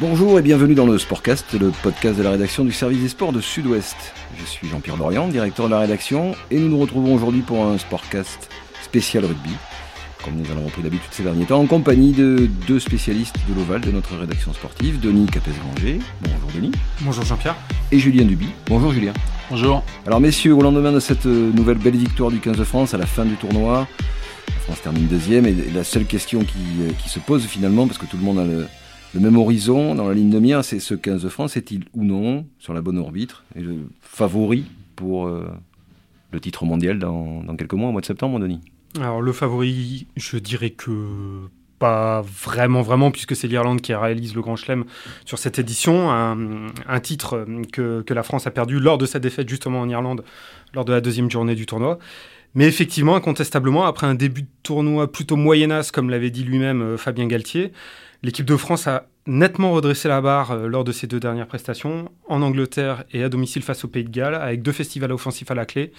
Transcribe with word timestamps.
Bonjour 0.00 0.38
et 0.38 0.42
bienvenue 0.42 0.74
dans 0.74 0.86
le 0.86 0.98
Sportcast, 0.98 1.52
le 1.52 1.70
podcast 1.70 2.16
de 2.16 2.22
la 2.22 2.30
rédaction 2.30 2.64
du 2.64 2.72
service 2.72 3.02
des 3.02 3.08
sports 3.08 3.32
de 3.32 3.40
Sud-Ouest. 3.40 3.96
Je 4.36 4.44
suis 4.44 4.66
Jean-Pierre 4.66 4.96
Dorian, 4.96 5.28
directeur 5.28 5.66
de 5.66 5.70
la 5.70 5.80
rédaction, 5.80 6.34
et 6.50 6.58
nous 6.58 6.68
nous 6.68 6.78
retrouvons 6.78 7.14
aujourd'hui 7.14 7.42
pour 7.42 7.64
un 7.64 7.76
Sportcast 7.78 8.48
spécial 8.82 9.24
rugby, 9.26 9.52
comme 10.24 10.34
nous 10.34 10.46
en 10.50 10.56
avons 10.56 10.70
pris 10.70 10.82
d'habitude 10.82 11.10
ces 11.12 11.22
derniers 11.22 11.44
temps, 11.44 11.60
en 11.60 11.66
compagnie 11.66 12.12
de 12.12 12.48
deux 12.66 12.80
spécialistes 12.80 13.36
de 13.48 13.54
l'Oval 13.54 13.82
de 13.82 13.92
notre 13.92 14.16
rédaction 14.16 14.52
sportive, 14.54 14.98
Denis 14.98 15.26
Capes-Granger. 15.26 16.00
Bonjour 16.22 16.50
Denis. 16.54 16.72
Bonjour 17.02 17.24
Jean-Pierre. 17.24 17.54
Et 17.92 17.98
Julien 17.98 18.24
Duby. 18.24 18.48
Bonjour 18.66 18.92
Julien. 18.92 19.12
Bonjour. 19.50 19.84
Alors 20.06 20.20
messieurs, 20.20 20.54
au 20.54 20.62
lendemain 20.62 20.92
de 20.92 21.00
cette 21.00 21.26
nouvelle 21.26 21.78
belle 21.78 21.96
victoire 21.96 22.30
du 22.30 22.40
15 22.40 22.56
de 22.56 22.64
France 22.64 22.94
à 22.94 22.98
la 22.98 23.06
fin 23.06 23.26
du 23.26 23.34
tournoi, 23.34 23.86
la 24.48 24.60
France 24.64 24.82
termine 24.82 25.06
deuxième 25.06 25.46
et 25.46 25.54
la 25.72 25.84
seule 25.84 26.06
question 26.06 26.40
qui, 26.40 26.94
qui 26.98 27.08
se 27.10 27.20
pose 27.20 27.44
finalement, 27.44 27.86
parce 27.86 27.98
que 27.98 28.06
tout 28.06 28.16
le 28.16 28.24
monde 28.24 28.38
a 28.38 28.44
le, 28.44 28.66
le 29.14 29.20
même 29.20 29.36
horizon 29.36 29.94
dans 29.94 30.08
la 30.08 30.14
ligne 30.14 30.30
de 30.30 30.38
mire, 30.38 30.64
c'est 30.64 30.80
ce 30.80 30.94
15 30.94 31.22
de 31.22 31.28
France 31.28 31.56
est-il 31.56 31.84
ou 31.92 32.04
non 32.04 32.46
sur 32.58 32.72
la 32.72 32.80
bonne 32.80 32.98
orbite 32.98 33.34
et 33.54 33.60
le 33.60 33.76
favori 34.00 34.64
pour 34.96 35.26
euh, 35.26 35.50
le 36.30 36.40
titre 36.40 36.64
mondial 36.64 36.98
dans, 36.98 37.42
quelques 37.56 37.74
mois, 37.74 37.90
au 37.90 37.92
mois 37.92 38.00
de 38.00 38.06
septembre, 38.06 38.38
Denis? 38.38 38.60
Alors 39.00 39.20
le 39.20 39.32
favori, 39.32 40.06
je 40.16 40.36
dirais 40.38 40.70
que 40.70 40.90
pas 41.78 42.22
vraiment, 42.22 42.82
vraiment, 42.82 43.10
puisque 43.10 43.34
c'est 43.34 43.48
l'Irlande 43.48 43.80
qui 43.80 43.92
réalise 43.92 44.34
le 44.34 44.40
Grand 44.40 44.54
Chelem 44.56 44.84
sur 45.24 45.38
cette 45.38 45.58
édition, 45.58 46.10
un, 46.12 47.00
titre 47.00 47.44
que, 47.72 48.04
la 48.08 48.22
France 48.22 48.46
a 48.46 48.52
perdu 48.52 48.78
lors 48.78 48.98
de 48.98 49.06
sa 49.06 49.18
défaite 49.18 49.48
justement 49.48 49.80
en 49.80 49.88
Irlande, 49.88 50.22
lors 50.74 50.84
de 50.84 50.92
la 50.92 51.00
deuxième 51.00 51.30
journée 51.30 51.56
du 51.56 51.66
tournoi. 51.66 51.98
Mais 52.54 52.66
effectivement, 52.66 53.16
incontestablement, 53.16 53.84
après 53.84 54.06
un 54.06 54.14
début 54.14 54.42
de 54.42 54.48
tournoi 54.62 55.10
plutôt 55.10 55.36
moyennasse, 55.36 55.90
comme 55.90 56.10
l'avait 56.10 56.30
dit 56.30 56.44
lui-même 56.44 56.82
euh, 56.82 56.96
Fabien 56.98 57.26
Galtier, 57.26 57.72
L'équipe 58.22 58.46
de 58.46 58.56
France 58.56 58.86
a 58.86 59.08
nettement 59.26 59.72
redressé 59.72 60.08
la 60.08 60.20
barre 60.20 60.52
euh, 60.52 60.68
lors 60.68 60.84
de 60.84 60.92
ses 60.92 61.06
deux 61.06 61.18
dernières 61.18 61.48
prestations, 61.48 62.10
en 62.28 62.42
Angleterre 62.42 63.04
et 63.12 63.22
à 63.24 63.28
domicile 63.28 63.62
face 63.62 63.84
au 63.84 63.88
Pays 63.88 64.04
de 64.04 64.10
Galles, 64.10 64.34
avec 64.34 64.62
deux 64.62 64.72
festivals 64.72 65.12
offensifs 65.12 65.50
à 65.50 65.54
la 65.54 65.66
clé. 65.66 65.92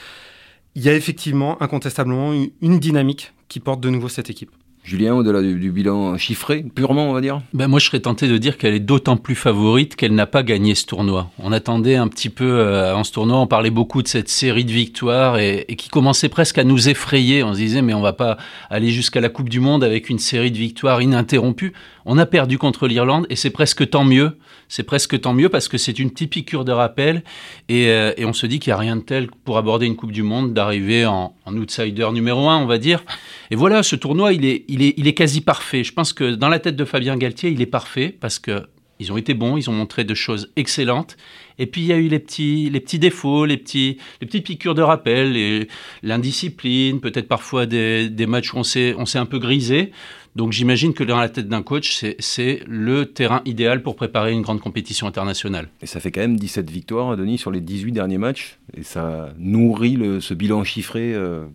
Il 0.76 0.84
y 0.84 0.90
a 0.90 0.94
effectivement, 0.94 1.62
incontestablement, 1.62 2.34
une 2.34 2.80
dynamique 2.80 3.34
qui 3.48 3.60
porte 3.60 3.82
de 3.82 3.90
nouveau 3.90 4.10
cette 4.10 4.30
équipe. 4.30 4.52
Julien, 4.84 5.14
au-delà 5.16 5.42
du, 5.42 5.72
bilan 5.72 6.18
chiffré, 6.18 6.66
purement, 6.76 7.10
on 7.10 7.14
va 7.14 7.22
dire 7.22 7.42
ben 7.54 7.70
Moi, 7.70 7.80
je 7.80 7.86
serais 7.86 8.02
tenté 8.02 8.28
de 8.28 8.38
dire 8.38 8.58
qu'elle 8.58 8.74
est 8.74 8.82
d'autant 8.82 9.16
plus 9.16 9.34
favorite 9.34 9.96
qu'elle 9.96 10.14
n'a 10.14 10.26
pas 10.26 10.44
gagné 10.44 10.76
ce 10.76 10.86
tournoi. 10.86 11.30
On 11.40 11.54
attendait 11.54 11.96
un 11.96 12.10
petit 12.10 12.28
peu 12.28 12.44
euh, 12.44 12.92
avant 12.92 13.06
ce 13.06 13.14
tournoi, 13.14 13.38
on 13.38 13.48
parlait 13.48 13.70
beaucoup 13.70 14.02
de 14.02 14.10
cette 14.10 14.28
série 14.28 14.66
de 14.66 14.74
victoires 14.74 15.40
et, 15.40 15.66
qui 15.78 15.88
commençait 15.88 16.28
presque 16.28 16.58
à 16.58 16.66
nous 16.66 16.90
effrayer. 16.90 17.44
On 17.44 17.54
se 17.54 17.60
disait, 17.60 17.82
mais 17.82 17.94
on 17.94 18.02
va 18.02 18.12
pas 18.12 18.38
aller 18.70 18.90
jusqu'à 18.90 19.22
la 19.22 19.30
Coupe 19.30 19.48
du 19.48 19.62
Monde 19.62 19.86
avec 19.86 20.10
une 20.10 20.20
série 20.20 20.52
de 20.52 20.58
victoires 20.58 21.02
ininterrompues. 21.02 21.72
On 22.06 22.18
a 22.18 22.26
perdu 22.26 22.58
contre 22.58 22.86
l'Irlande 22.86 23.26
et 23.30 23.38
c'est 23.38 23.52
presque 23.52 23.90
tant 23.90 24.04
mieux. 24.04 24.38
C'est 24.68 24.84
presque 24.84 25.22
tant 25.22 25.34
mieux 25.34 25.48
parce 25.48 25.70
que 25.70 25.78
c'est 25.78 25.98
une 25.98 26.12
petite 26.12 26.32
piqûre 26.32 26.66
de 26.66 26.74
rappel 26.74 27.24
et, 27.70 27.88
euh, 27.88 28.12
on 28.20 28.34
se 28.34 28.48
dit 28.48 28.60
qu'il 28.60 28.72
n'y 28.72 28.76
a 28.76 28.80
rien 28.80 28.98
de 28.98 29.02
tel 29.02 29.30
pour 29.46 29.58
aborder 29.58 29.86
une 29.86 29.96
Coupe 29.96 30.12
du 30.12 30.24
Monde 30.24 30.54
d'arriver 30.54 31.06
en, 31.06 31.34
en 31.46 31.58
outsider 31.58 32.10
numéro 32.12 32.50
un, 32.50 32.58
on 32.58 32.66
va 32.66 32.78
dire. 32.78 33.04
Et 33.52 33.56
voilà, 33.56 33.84
ce 33.84 33.96
tournoi, 33.96 34.34
il 34.34 34.46
est, 34.46 34.66
il 34.74 35.08
est, 35.08 35.14
quasi 35.14 35.42
parfait. 35.42 35.84
Je 35.84 35.94
pense 35.94 36.14
que 36.14 36.36
dans 36.36 36.50
la 36.50 36.60
tête 36.60 36.76
de 36.76 36.86
Fabien 36.86 37.16
Galtier, 37.16 37.52
il 37.52 37.62
est 37.62 37.68
parfait 37.68 38.16
parce 38.20 38.40
que 38.40 38.64
ils 39.00 39.12
ont 39.12 39.18
été 39.18 39.34
bons, 39.34 39.58
ils 39.58 39.70
ont 39.70 39.74
montré 39.74 40.04
de 40.04 40.14
choses 40.14 40.52
excellentes. 40.56 41.18
Et 41.60 41.66
puis 41.66 41.82
il 41.82 41.88
y 41.88 41.94
a 41.94 41.98
eu 41.98 42.08
les 42.08 42.20
petits, 42.20 42.70
défauts, 43.00 43.46
les, 43.46 43.58
petites 43.58 44.46
piqûres 44.46 44.76
de 44.76 44.82
rappel, 44.82 45.68
l'indiscipline, 46.02 47.00
peut-être 47.00 47.28
parfois 47.28 47.66
des, 47.66 48.26
matchs 48.28 48.54
où 48.54 48.58
on 48.58 48.64
s'est, 48.64 48.96
un 49.16 49.26
peu 49.26 49.40
grisé. 49.40 49.92
Donc 50.36 50.52
j'imagine 50.52 50.94
que 50.94 51.04
dans 51.04 51.20
la 51.20 51.30
tête 51.30 51.48
d'un 51.48 51.62
coach, 51.62 52.04
c'est 52.20 52.62
le 52.66 53.06
terrain 53.06 53.42
idéal 53.46 53.84
pour 53.84 53.96
préparer 53.96 54.32
une 54.32 54.42
grande 54.42 54.62
compétition 54.62 55.06
internationale. 55.06 55.70
Et 55.82 55.86
ça 55.86 56.00
fait 56.00 56.12
quand 56.12 56.22
même 56.22 56.38
17 56.38 56.70
victoires, 56.72 57.16
Denis, 57.18 57.38
sur 57.38 57.52
les 57.52 57.62
18 57.62 57.92
derniers 57.92 58.18
matchs. 58.18 58.58
Et 58.76 58.84
ça 58.84 59.34
nourrit 59.38 60.00
ce 60.22 60.34
bilan 60.34 60.64
chiffré 60.64 61.14
euh, 61.14 61.46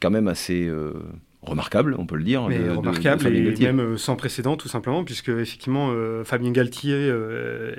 quand 0.00 0.10
même 0.10 0.28
assez... 0.28 0.62
Euh 0.62 0.92
remarquable, 1.42 1.96
on 1.98 2.06
peut 2.06 2.16
le 2.16 2.24
dire. 2.24 2.46
Mais 2.48 2.58
de, 2.58 2.70
remarquable 2.70 3.24
de, 3.24 3.30
et 3.30 3.64
même 3.64 3.80
euh, 3.80 3.96
sans 3.96 4.16
précédent, 4.16 4.56
tout 4.56 4.68
simplement, 4.68 5.04
puisque 5.04 5.28
effectivement, 5.28 5.90
euh, 5.90 6.24
Fabien 6.24 6.52
Galtier, 6.52 6.94
euh, 6.94 7.74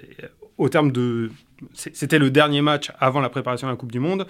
au 0.57 0.69
terme 0.69 0.91
de. 0.91 1.31
C'était 1.73 2.19
le 2.19 2.29
dernier 2.29 2.61
match 2.61 2.91
avant 2.99 3.19
la 3.19 3.29
préparation 3.29 3.67
de 3.67 3.71
la 3.71 3.77
Coupe 3.77 3.91
du 3.91 3.99
Monde. 3.99 4.27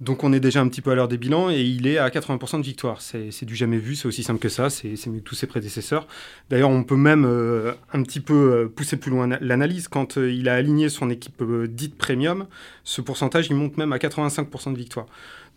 Donc 0.00 0.24
on 0.24 0.32
est 0.32 0.40
déjà 0.40 0.60
un 0.60 0.68
petit 0.68 0.80
peu 0.80 0.90
à 0.90 0.94
l'heure 0.94 1.08
des 1.08 1.18
bilans 1.18 1.50
et 1.50 1.60
il 1.60 1.86
est 1.86 1.98
à 1.98 2.08
80% 2.08 2.58
de 2.58 2.64
victoire. 2.64 3.00
C'est 3.00 3.44
du 3.44 3.54
jamais 3.54 3.78
vu, 3.78 3.94
c'est 3.94 4.08
aussi 4.08 4.22
simple 4.22 4.40
que 4.40 4.48
ça, 4.48 4.68
c'est 4.68 5.06
mieux 5.06 5.20
que 5.20 5.24
tous 5.24 5.36
ses 5.36 5.46
prédécesseurs. 5.46 6.06
D'ailleurs, 6.50 6.70
on 6.70 6.82
peut 6.82 6.96
même 6.96 7.24
euh, 7.24 7.72
un 7.92 8.02
petit 8.02 8.20
peu 8.20 8.34
euh, 8.34 8.68
pousser 8.68 8.96
plus 8.96 9.10
loin 9.10 9.28
l'analyse. 9.40 9.86
Quand 9.88 10.18
euh, 10.18 10.32
il 10.32 10.48
a 10.48 10.54
aligné 10.54 10.88
son 10.88 11.10
équipe 11.10 11.42
dite 11.68 11.96
premium, 11.96 12.46
ce 12.82 13.00
pourcentage, 13.00 13.46
il 13.50 13.56
monte 13.56 13.76
même 13.76 13.92
à 13.92 13.98
85% 13.98 14.72
de 14.72 14.78
victoire. 14.78 15.06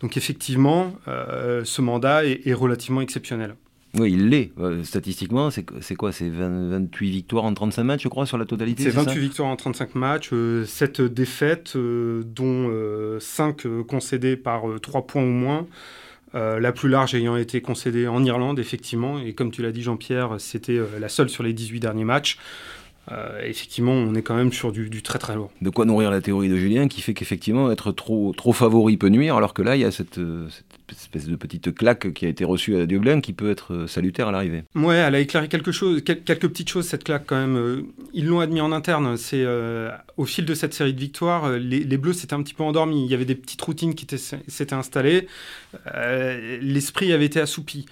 Donc 0.00 0.16
effectivement, 0.16 0.94
ce 1.06 1.82
mandat 1.82 2.24
est 2.24 2.54
relativement 2.54 3.00
exceptionnel. 3.00 3.56
Oui, 3.94 4.12
il 4.12 4.28
l'est. 4.28 4.52
Euh, 4.58 4.84
statistiquement, 4.84 5.50
c'est 5.50 5.94
quoi 5.94 6.12
C'est 6.12 6.28
28 6.28 7.10
victoires 7.10 7.44
en 7.44 7.54
35 7.54 7.84
matchs, 7.84 8.02
je 8.02 8.08
crois, 8.08 8.26
sur 8.26 8.36
la 8.36 8.44
totalité 8.44 8.82
C'est 8.82 8.90
28 8.90 9.18
victoires 9.18 9.48
en 9.48 9.56
35 9.56 9.94
matchs, 9.94 10.30
euh, 10.32 10.64
7 10.64 11.00
défaites, 11.00 11.74
euh, 11.76 12.22
dont 12.24 12.70
5 13.18 13.66
concédées 13.86 14.36
par 14.36 14.64
3 14.80 15.06
points 15.06 15.22
ou 15.22 15.26
moins. 15.26 15.66
la 16.34 16.72
plus 16.72 16.90
large 16.90 17.14
ayant 17.14 17.36
été 17.36 17.62
concédée 17.62 18.06
en 18.06 18.22
Irlande, 18.22 18.58
effectivement. 18.58 19.18
Et 19.18 19.32
comme 19.32 19.50
tu 19.50 19.62
l'as 19.62 19.72
dit, 19.72 19.82
Jean-Pierre, 19.82 20.36
c'était 20.38 20.78
la 21.00 21.08
seule 21.08 21.30
sur 21.30 21.42
les 21.42 21.54
18 21.54 21.80
derniers 21.80 22.04
matchs. 22.04 22.38
Euh, 23.10 23.40
effectivement, 23.44 23.92
on 23.92 24.14
est 24.14 24.22
quand 24.22 24.34
même 24.34 24.52
sur 24.52 24.72
du, 24.72 24.90
du, 24.90 25.02
très 25.02 25.18
très 25.18 25.34
lourd. 25.34 25.50
De 25.62 25.70
quoi 25.70 25.84
nourrir 25.84 26.10
la 26.10 26.20
théorie 26.20 26.48
de 26.48 26.56
Julien 26.56 26.88
qui 26.88 27.00
fait 27.00 27.14
qu'effectivement, 27.14 27.70
être 27.70 27.92
trop, 27.92 28.32
trop 28.36 28.52
favori 28.52 28.96
peut 28.96 29.08
nuire, 29.08 29.36
alors 29.36 29.54
que 29.54 29.62
là, 29.62 29.76
il 29.76 29.82
y 29.82 29.84
a 29.84 29.90
cette, 29.90 30.20
cette 30.50 30.90
espèce 30.90 31.26
de 31.26 31.36
petite 31.36 31.74
claque 31.74 32.12
qui 32.12 32.26
a 32.26 32.28
été 32.28 32.44
reçue 32.44 32.76
à 32.76 32.86
Dublin 32.86 33.20
qui 33.20 33.32
peut 33.32 33.50
être 33.50 33.86
salutaire 33.86 34.28
à 34.28 34.32
l'arrivée. 34.32 34.64
Ouais, 34.74 34.96
elle 34.96 35.14
a 35.14 35.20
éclairé 35.20 35.48
quelque 35.48 35.72
chose, 35.72 36.02
quel, 36.04 36.22
quelques 36.22 36.48
petites 36.48 36.68
choses, 36.68 36.86
cette 36.86 37.04
claque 37.04 37.24
quand 37.26 37.36
même. 37.36 37.84
Ils 38.12 38.26
l'ont 38.26 38.40
admis 38.40 38.60
en 38.60 38.72
interne. 38.72 39.16
C'est 39.16 39.42
euh, 39.44 39.90
au 40.16 40.24
fil 40.24 40.44
de 40.44 40.54
cette 40.54 40.74
série 40.74 40.94
de 40.94 41.00
victoires, 41.00 41.50
les, 41.52 41.80
les 41.80 41.96
Bleus 41.96 42.14
s'étaient 42.14 42.34
un 42.34 42.42
petit 42.42 42.54
peu 42.54 42.62
endormis. 42.62 43.04
Il 43.04 43.10
y 43.10 43.14
avait 43.14 43.24
des 43.24 43.34
petites 43.34 43.62
routines 43.62 43.94
qui 43.94 44.06
s'étaient 44.48 44.74
installées. 44.74 45.28
Euh, 45.94 46.58
L'esprit 46.60 47.12
avait 47.12 47.26
été 47.26 47.40
assoupi 47.40 47.86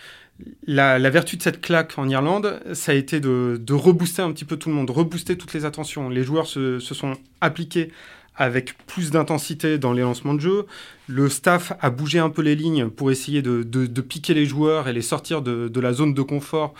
la, 0.67 1.11
vertu 1.11 1.37
de 1.37 1.43
cette 1.43 1.61
claque 1.61 1.99
en 1.99 2.09
Irlande, 2.09 2.61
ça 2.73 2.93
a 2.93 2.95
été 2.95 3.21
de, 3.21 3.73
rebooster 3.73 4.23
un 4.23 4.33
petit 4.33 4.45
peu 4.45 4.57
tout 4.57 4.69
le 4.69 4.75
monde, 4.75 4.91
rebooster 4.91 5.37
toutes 5.37 5.53
les 5.55 5.65
attentions. 5.65 6.09
Les 6.09 6.25
joueurs 6.25 6.47
se, 6.47 6.79
sont 6.81 7.15
appliqués 7.41 7.91
avec 8.37 8.77
plus 8.87 9.11
d'intensité 9.11 9.79
dans 9.79 9.93
les 9.93 10.03
lancements 10.03 10.35
de 10.35 10.41
jeu. 10.41 10.67
Le 11.07 11.29
staff 11.31 11.73
a 11.81 11.91
bougé 11.91 12.19
un 12.19 12.29
peu 12.29 12.43
les 12.43 12.55
lignes 12.55 12.91
pour 12.91 13.11
essayer 13.11 13.41
de 13.41 14.01
piquer 14.01 14.35
les 14.35 14.47
joueurs 14.47 14.89
et 14.89 14.93
les 14.93 15.03
sortir 15.03 15.43
de, 15.43 15.81
la 15.81 15.93
zone 15.93 16.15
de 16.15 16.23
confort 16.23 16.75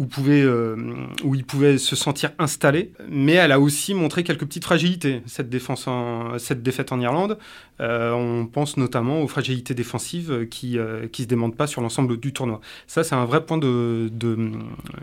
où, 0.00 0.06
pouvait, 0.06 0.40
euh, 0.40 0.76
où 1.22 1.34
ils 1.34 1.44
pouvaient 1.44 1.76
se 1.76 1.94
sentir 1.94 2.30
installés. 2.38 2.90
Mais 3.10 3.34
elle 3.34 3.52
a 3.52 3.60
aussi 3.60 3.92
montré 3.92 4.24
quelques 4.24 4.46
petites 4.46 4.64
fragilités, 4.64 5.20
cette, 5.26 5.50
défense 5.50 5.86
en, 5.86 6.38
cette 6.38 6.62
défaite 6.62 6.90
en 6.90 7.00
Irlande. 7.00 7.36
Euh, 7.80 8.12
on 8.12 8.46
pense 8.46 8.78
notamment 8.78 9.20
aux 9.22 9.28
fragilités 9.28 9.74
défensives 9.74 10.48
qui 10.48 10.76
ne 10.76 10.80
euh, 10.80 11.08
se 11.12 11.22
démentent 11.24 11.56
pas 11.56 11.66
sur 11.66 11.82
l'ensemble 11.82 12.18
du 12.18 12.32
tournoi. 12.32 12.62
Ça, 12.86 13.04
c'est 13.04 13.14
un 13.14 13.26
vrai 13.26 13.44
point 13.44 13.58
de, 13.58 14.08
de, 14.10 14.52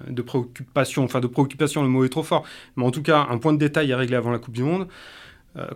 de, 0.09 0.21
préoccupation. 0.23 1.03
Enfin, 1.03 1.19
de 1.19 1.27
préoccupation, 1.27 1.83
le 1.83 1.89
mot 1.89 2.03
est 2.03 2.09
trop 2.09 2.23
fort. 2.23 2.43
Mais 2.75 2.83
en 2.83 2.91
tout 2.91 3.03
cas, 3.03 3.27
un 3.29 3.37
point 3.37 3.53
de 3.53 3.59
détail 3.59 3.93
à 3.93 3.97
régler 3.97 4.15
avant 4.15 4.31
la 4.31 4.39
Coupe 4.39 4.55
du 4.55 4.63
Monde. 4.63 4.87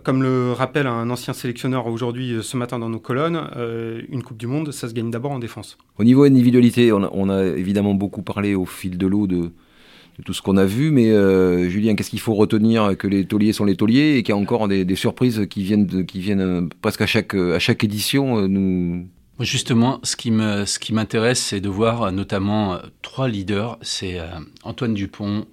Comme 0.04 0.22
le 0.22 0.52
rappelle 0.52 0.86
un 0.86 1.10
ancien 1.10 1.32
sélectionneur 1.32 1.86
aujourd'hui 1.86 2.36
ce 2.42 2.56
matin 2.56 2.78
dans 2.78 2.88
nos 2.88 3.00
colonnes, 3.00 3.48
euh, 3.56 4.02
une 4.10 4.22
Coupe 4.22 4.36
du 4.36 4.46
Monde, 4.46 4.70
ça 4.70 4.88
se 4.88 4.94
gagne 4.94 5.10
d'abord 5.10 5.32
en 5.32 5.38
défense. 5.38 5.76
Au 5.98 6.04
niveau 6.04 6.22
individualité, 6.22 6.92
on 6.92 7.02
a, 7.02 7.10
on 7.12 7.28
a, 7.28 7.44
évidemment 7.44 7.94
beaucoup 7.94 8.22
parlé 8.22 8.54
au 8.54 8.64
fil 8.64 8.96
de 8.96 9.06
l'eau 9.06 9.26
de, 9.26 9.36
de, 9.36 10.22
tout 10.24 10.32
ce 10.32 10.42
qu'on 10.42 10.56
a 10.56 10.64
vu, 10.64 10.90
mais 10.90 11.10
euh, 11.10 11.68
Julien, 11.68 11.96
qu'est-ce 11.96 12.10
qu'il 12.10 12.20
faut 12.20 12.34
retenir 12.34 12.96
Que 12.96 13.08
les 13.08 13.24
tauliers 13.24 13.52
sont 13.52 13.64
les 13.64 13.76
tauliers 13.76 14.16
et 14.16 14.22
qu'il 14.22 14.34
y 14.34 14.38
a 14.38 14.40
encore 14.40 14.68
des, 14.68 14.84
des 14.84 14.94
surprises 14.94 15.46
qui 15.50 15.62
viennent, 15.64 15.86
de, 15.86 16.02
qui 16.02 16.20
viennent 16.20 16.68
presque 16.80 17.00
à 17.00 17.06
chaque, 17.06 17.34
à 17.34 17.58
chaque 17.58 17.82
édition 17.82 18.38
euh, 18.38 18.46
nous... 18.46 19.06
Justement, 19.40 19.98
ce 20.04 20.14
qui 20.14 20.30
me, 20.30 20.66
ce 20.66 20.78
qui 20.78 20.92
m'intéresse, 20.92 21.40
c'est 21.40 21.60
de 21.60 21.68
voir 21.68 22.12
notamment 22.12 22.78
trois 23.00 23.26
leaders. 23.26 23.78
C'est 23.80 24.20
Antoine 24.62 24.94
Dupont, 24.94 25.46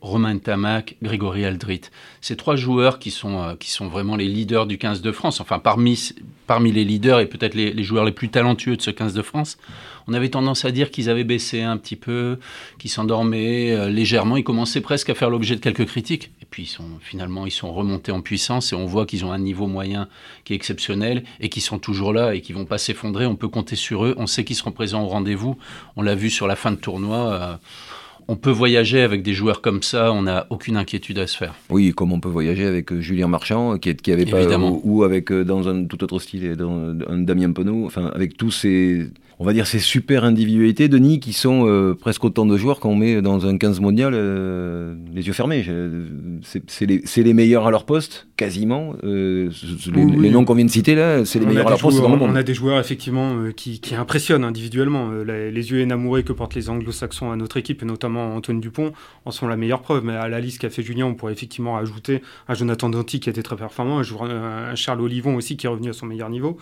Romain 0.00 0.38
Tamac, 0.38 0.96
Grégory 1.02 1.44
Aldrit. 1.44 1.82
Ces 2.20 2.36
trois 2.36 2.56
joueurs 2.56 2.98
qui 2.98 3.10
sont, 3.10 3.42
euh, 3.42 3.54
qui 3.54 3.70
sont 3.70 3.88
vraiment 3.88 4.16
les 4.16 4.28
leaders 4.28 4.66
du 4.66 4.78
15 4.78 5.00
de 5.00 5.10
France, 5.10 5.40
enfin 5.40 5.58
parmi, 5.58 6.12
parmi 6.46 6.70
les 6.70 6.84
leaders 6.84 7.20
et 7.20 7.26
peut-être 7.26 7.54
les, 7.54 7.82
joueurs 7.82 8.04
les 8.04 8.12
plus 8.12 8.28
talentueux 8.28 8.76
de 8.76 8.82
ce 8.82 8.90
15 8.90 9.14
de 9.14 9.22
France, 9.22 9.58
on 10.06 10.12
avait 10.12 10.28
tendance 10.28 10.64
à 10.64 10.70
dire 10.70 10.90
qu'ils 10.90 11.10
avaient 11.10 11.24
baissé 11.24 11.62
un 11.62 11.76
petit 11.76 11.96
peu, 11.96 12.38
qu'ils 12.78 12.90
s'endormaient 12.90 13.72
euh, 13.72 13.88
légèrement, 13.88 14.36
ils 14.36 14.44
commençaient 14.44 14.80
presque 14.80 15.10
à 15.10 15.14
faire 15.14 15.30
l'objet 15.30 15.56
de 15.56 15.60
quelques 15.60 15.86
critiques. 15.86 16.30
Et 16.42 16.46
puis 16.48 16.64
ils 16.64 16.68
sont, 16.68 16.84
finalement, 17.00 17.46
ils 17.46 17.50
sont 17.50 17.72
remontés 17.72 18.12
en 18.12 18.20
puissance 18.20 18.72
et 18.72 18.76
on 18.76 18.86
voit 18.86 19.06
qu'ils 19.06 19.24
ont 19.24 19.32
un 19.32 19.38
niveau 19.38 19.66
moyen 19.66 20.08
qui 20.44 20.52
est 20.52 20.56
exceptionnel 20.56 21.24
et 21.40 21.48
qui 21.48 21.60
sont 21.60 21.78
toujours 21.78 22.12
là 22.12 22.34
et 22.34 22.42
qui 22.42 22.52
vont 22.52 22.66
pas 22.66 22.78
s'effondrer. 22.78 23.26
On 23.26 23.34
peut 23.34 23.48
compter 23.48 23.76
sur 23.76 24.04
eux, 24.04 24.14
on 24.18 24.26
sait 24.26 24.44
qu'ils 24.44 24.56
seront 24.56 24.72
présents 24.72 25.02
au 25.02 25.08
rendez-vous. 25.08 25.58
On 25.96 26.02
l'a 26.02 26.14
vu 26.14 26.30
sur 26.30 26.46
la 26.46 26.54
fin 26.54 26.70
de 26.70 26.76
tournoi. 26.76 27.32
Euh, 27.32 27.56
on 28.28 28.36
peut 28.36 28.50
voyager 28.50 29.02
avec 29.02 29.22
des 29.22 29.32
joueurs 29.32 29.60
comme 29.60 29.82
ça, 29.82 30.12
on 30.12 30.22
n'a 30.22 30.46
aucune 30.50 30.76
inquiétude 30.76 31.18
à 31.18 31.26
se 31.26 31.36
faire. 31.36 31.54
Oui, 31.70 31.92
comme 31.92 32.12
on 32.12 32.20
peut 32.20 32.28
voyager 32.28 32.66
avec 32.66 32.92
euh, 32.92 33.00
Julien 33.00 33.28
Marchand, 33.28 33.78
qui, 33.78 33.94
qui 33.94 34.12
avait 34.12 34.26
pas, 34.26 34.58
ou, 34.58 34.80
ou, 34.84 35.04
avec 35.04 35.32
dans 35.32 35.68
un 35.68 35.84
tout 35.84 36.02
autre 36.02 36.18
style, 36.18 36.56
dans 36.56 36.94
un 37.08 37.18
Damien 37.18 37.52
Penaud, 37.52 37.86
enfin 37.86 38.10
avec 38.14 38.36
tous 38.36 38.50
ces 38.50 39.08
on 39.38 39.44
va 39.44 39.52
dire 39.52 39.66
ces 39.66 39.80
super 39.80 40.24
individualités, 40.24 40.88
Denis, 40.88 41.20
qui 41.20 41.34
sont 41.34 41.66
euh, 41.66 41.94
presque 41.94 42.24
autant 42.24 42.46
de 42.46 42.56
joueurs 42.56 42.80
qu'on 42.80 42.94
met 42.94 43.20
dans 43.20 43.46
un 43.46 43.58
15 43.58 43.80
mondial 43.80 44.12
euh, 44.14 44.94
les 45.12 45.26
yeux 45.26 45.34
fermés. 45.34 45.66
C'est 46.42 46.86
les, 46.86 47.02
les, 47.16 47.34
meilleurs 47.34 47.66
à 47.66 47.70
leur 47.70 47.84
poste, 47.84 48.28
quasiment. 48.38 48.94
Euh, 49.04 49.50
les, 49.94 50.30
noms 50.30 50.46
qu'on 50.46 50.54
vient 50.54 50.64
de 50.64 50.70
citer 50.70 50.94
là, 50.94 51.26
c'est 51.26 51.38
les 51.38 51.44
meilleurs 51.44 51.66
à 51.66 51.70
leur 51.70 51.78
poste 51.78 52.00
dans 52.00 52.08
le 52.08 52.16
monde. 52.16 52.30
On 52.32 52.36
a 52.36 52.42
des 52.42 52.54
joueurs 52.54 52.80
effectivement 52.80 53.50
qui, 53.54 53.80
qui, 53.80 53.94
impressionnent 53.94 54.44
individuellement. 54.44 55.10
Les, 55.10 55.50
les, 55.50 55.70
yeux 55.70 55.80
énamourés 55.80 56.22
que 56.22 56.32
portent 56.32 56.54
les 56.54 56.70
anglo-saxons 56.70 57.30
à 57.30 57.36
notre 57.36 57.58
équipe, 57.58 57.82
et 57.82 57.86
notamment 57.86 58.36
Antoine 58.36 58.60
Dupont, 58.60 58.92
en 59.26 59.30
sont 59.32 59.48
la 59.48 59.58
meilleure 59.58 59.82
preuve. 59.82 60.02
Mais 60.02 60.14
à 60.14 60.28
la 60.28 60.40
liste 60.40 60.62
qu'a 60.62 60.70
fait 60.70 60.82
Julien, 60.82 61.04
on 61.06 61.14
pourrait 61.14 61.34
effectivement 61.34 61.76
ajouter 61.76 62.22
un 62.48 62.54
Jonathan 62.54 62.88
Danty 62.88 63.20
qui 63.20 63.28
a 63.28 63.32
été 63.32 63.42
très 63.42 63.56
performant, 63.56 64.00
un, 64.00 64.30
un 64.70 64.74
Charles 64.74 65.02
Olivon 65.02 65.36
aussi 65.36 65.58
qui 65.58 65.66
est 65.66 65.70
revenu 65.70 65.90
à 65.90 65.92
son 65.92 66.06
meilleur 66.06 66.30
niveau 66.30 66.56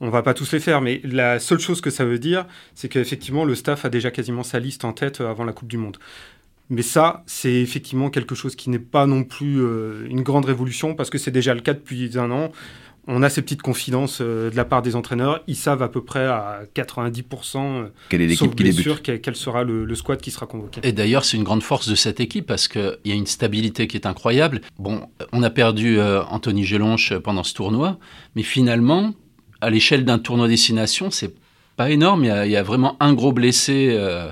on 0.00 0.10
va 0.10 0.22
pas 0.22 0.34
tous 0.34 0.52
les 0.52 0.60
faire, 0.60 0.80
mais 0.80 1.00
la 1.04 1.38
seule 1.38 1.60
chose 1.60 1.80
que 1.80 1.90
ça 1.90 2.04
veut 2.04 2.18
dire, 2.18 2.46
c'est 2.74 2.88
qu'effectivement, 2.88 3.44
le 3.44 3.54
staff 3.54 3.84
a 3.84 3.88
déjà 3.88 4.10
quasiment 4.10 4.42
sa 4.42 4.58
liste 4.58 4.84
en 4.84 4.92
tête 4.92 5.20
euh, 5.20 5.30
avant 5.30 5.44
la 5.44 5.52
Coupe 5.52 5.68
du 5.68 5.78
Monde. 5.78 5.98
Mais 6.70 6.82
ça, 6.82 7.22
c'est 7.26 7.52
effectivement 7.52 8.10
quelque 8.10 8.34
chose 8.34 8.56
qui 8.56 8.70
n'est 8.70 8.78
pas 8.78 9.06
non 9.06 9.22
plus 9.22 9.60
euh, 9.60 10.06
une 10.08 10.22
grande 10.22 10.46
révolution, 10.46 10.94
parce 10.94 11.10
que 11.10 11.18
c'est 11.18 11.30
déjà 11.30 11.54
le 11.54 11.60
cas 11.60 11.74
depuis 11.74 12.18
un 12.18 12.30
an. 12.30 12.52
On 13.06 13.22
a 13.22 13.28
ces 13.28 13.42
petites 13.42 13.60
confidences 13.60 14.20
euh, 14.22 14.50
de 14.50 14.56
la 14.56 14.64
part 14.64 14.80
des 14.80 14.96
entraîneurs. 14.96 15.42
Ils 15.46 15.56
savent 15.56 15.82
à 15.82 15.88
peu 15.88 16.02
près 16.02 16.24
à 16.24 16.62
90% 16.74 17.90
quelle 18.08 18.22
est 18.22 18.26
l'équipe 18.26 18.56
qui 18.56 18.64
débute 18.64 19.02
quel, 19.02 19.36
sera 19.36 19.62
le, 19.62 19.84
le, 19.84 19.94
squad 19.94 20.22
qui 20.22 20.30
sera 20.30 20.46
convoqué. 20.46 20.80
Et 20.82 20.92
d'ailleurs, 20.92 21.26
c'est 21.26 21.36
une 21.36 21.44
grande 21.44 21.62
force 21.62 21.86
de 21.86 21.96
cette 21.96 22.18
équipe 22.18 22.46
parce 22.46 22.66
qu'il 22.66 22.98
y 23.04 23.12
a 23.12 23.14
une 23.14 23.26
stabilité 23.26 23.86
qui 23.86 23.98
est 23.98 24.06
incroyable. 24.06 24.62
Bon, 24.78 25.02
on 25.32 25.42
a 25.42 25.50
perdu 25.50 26.00
Anthony 26.00 26.64
Gelonche 26.64 27.12
pendant 27.18 27.44
ce 27.44 27.52
tournoi, 27.52 27.98
mais 28.36 28.42
finalement, 28.42 29.12
à 29.64 29.70
l'échelle 29.70 30.04
d'un 30.04 30.18
tournoi 30.18 30.46
destination, 30.46 31.10
c'est 31.10 31.34
pas 31.76 31.90
énorme. 31.90 32.24
Il 32.24 32.50
y, 32.50 32.56
a, 32.56 32.62
vraiment 32.62 32.96
un 33.00 33.14
gros 33.14 33.32
blessé 33.32 33.88
euh, 33.90 34.30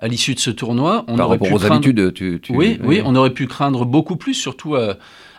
à 0.00 0.08
l'issue 0.08 0.34
de 0.34 0.40
ce 0.40 0.50
tournoi. 0.50 1.04
On 1.06 1.16
Par 1.16 1.28
rapport 1.28 1.52
aux 1.52 1.64
habitudes, 1.64 2.12
tu, 2.12 2.40
Oui, 2.50 2.78
oui, 2.82 3.00
on 3.04 3.14
aurait 3.14 3.30
pu 3.30 3.46
craindre 3.46 3.84
beaucoup 3.84 4.16
plus, 4.16 4.34
surtout 4.34 4.74
à, 4.74 4.96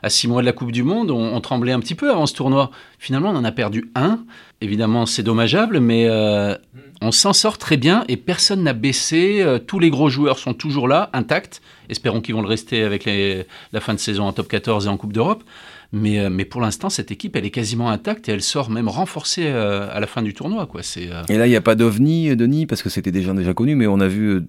six 0.08 0.28
mois 0.28 0.42
de 0.42 0.46
la 0.46 0.54
Coupe 0.54 0.72
du 0.72 0.84
Monde. 0.84 1.12
On, 1.12 1.40
tremblait 1.42 1.74
un 1.74 1.80
petit 1.80 1.96
peu 1.96 2.10
avant 2.12 2.26
ce 2.26 2.34
tournoi. 2.34 2.72
Finalement, 2.98 3.32
on 3.32 3.36
en 3.36 3.44
a 3.44 3.52
perdu 3.52 3.92
un. 3.94 4.20
Évidemment, 4.62 5.06
c'est 5.06 5.24
dommageable, 5.24 5.80
mais 5.80 6.06
euh, 6.08 6.56
on 7.02 7.12
s'en 7.12 7.34
sort 7.34 7.58
très 7.58 7.76
bien 7.76 8.06
et 8.08 8.16
personne 8.16 8.64
n'a 8.64 8.74
baissé. 8.74 9.42
Euh, 9.42 9.60
tous 9.60 9.80
les 9.80 9.90
gros 9.90 10.10
joueurs 10.10 10.40
sont 10.40 10.54
toujours 10.54 10.88
là, 10.88 11.10
intacts. 11.14 11.62
Espérons 11.90 12.22
qu'ils 12.22 12.36
vont 12.36 12.42
le 12.42 12.48
rester 12.48 12.84
avec 12.84 13.06
la 13.06 13.82
fin 13.82 13.94
de 13.94 14.00
saison 14.00 14.26
en 14.26 14.34
top 14.34 14.48
14 14.48 14.86
et 14.86 14.90
en 14.90 14.98
Coupe 14.98 15.14
d'Europe. 15.14 15.44
Mais, 15.96 16.20
euh, 16.20 16.30
mais 16.30 16.44
pour 16.44 16.60
l'instant, 16.60 16.90
cette 16.90 17.10
équipe, 17.10 17.38
elle 17.38 17.46
est 17.46 17.52
quasiment 17.52 17.90
intacte 17.90 18.28
et 18.28 18.34
elle 18.34 18.42
sort 18.42 18.70
même 18.70 18.90
renforcée 18.90 19.46
euh, 19.46 19.88
à 19.90 20.02
la 20.02 20.08
fin 20.08 20.22
du 20.22 20.34
tournoi. 20.34 20.66
Quoi. 20.66 20.82
Euh, 20.98 21.24
et 21.30 21.38
là, 21.38 21.48
il 21.48 21.52
n'y 21.52 21.56
a 21.56 21.62
pas 21.62 21.76
d'ovni, 21.76 22.36
Denis, 22.36 22.66
parce 22.66 22.84
que 22.84 22.90
c'était 22.90 23.14
déjà 23.14 23.34
déjà 23.34 23.54
connu, 23.54 23.76
mais 23.76 23.88
on 23.88 24.02
a 24.02 24.10
vu, 24.10 24.44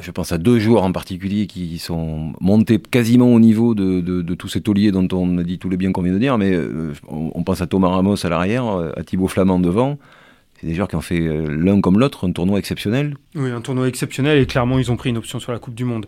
je 0.00 0.10
pense 0.10 0.32
à 0.32 0.38
deux 0.38 0.58
joueurs 0.58 0.84
en 0.84 0.92
particulier 0.92 1.46
qui 1.46 1.78
sont 1.78 2.32
montés 2.40 2.78
quasiment 2.78 3.26
au 3.34 3.38
niveau 3.38 3.74
de, 3.74 4.00
de, 4.00 4.34
tous 4.34 4.48
ces 4.48 4.62
tauliers 4.62 4.90
dont 4.90 5.06
on 5.12 5.36
a 5.36 5.42
dit 5.42 5.58
tous 5.58 5.68
les 5.68 5.76
biens 5.76 5.92
qu'on 5.92 6.00
vient 6.00 6.14
de 6.14 6.18
dire, 6.18 6.38
mais 6.38 6.58
on, 7.08 7.42
pense 7.42 7.60
à 7.60 7.66
Thomas 7.66 7.88
Ramos 7.88 8.24
à 8.24 8.30
l'arrière, 8.30 8.64
à 8.96 9.04
Thibaut 9.04 9.28
Flamand 9.28 9.58
devant. 9.58 9.98
C'est 10.60 10.66
des 10.66 10.74
joueurs 10.74 10.88
qui 10.88 10.96
ont 10.96 11.02
fait 11.02 11.20
l'un 11.20 11.80
comme 11.80 11.98
l'autre 11.98 12.26
un 12.26 12.32
tournoi 12.32 12.58
exceptionnel. 12.58 13.14
Oui, 13.34 13.50
un 13.50 13.60
tournoi 13.60 13.88
exceptionnel 13.88 14.38
et 14.38 14.46
clairement 14.46 14.78
ils 14.78 14.90
ont 14.90 14.96
pris 14.96 15.10
une 15.10 15.18
option 15.18 15.38
sur 15.38 15.52
la 15.52 15.58
Coupe 15.58 15.74
du 15.74 15.84
Monde. 15.84 16.06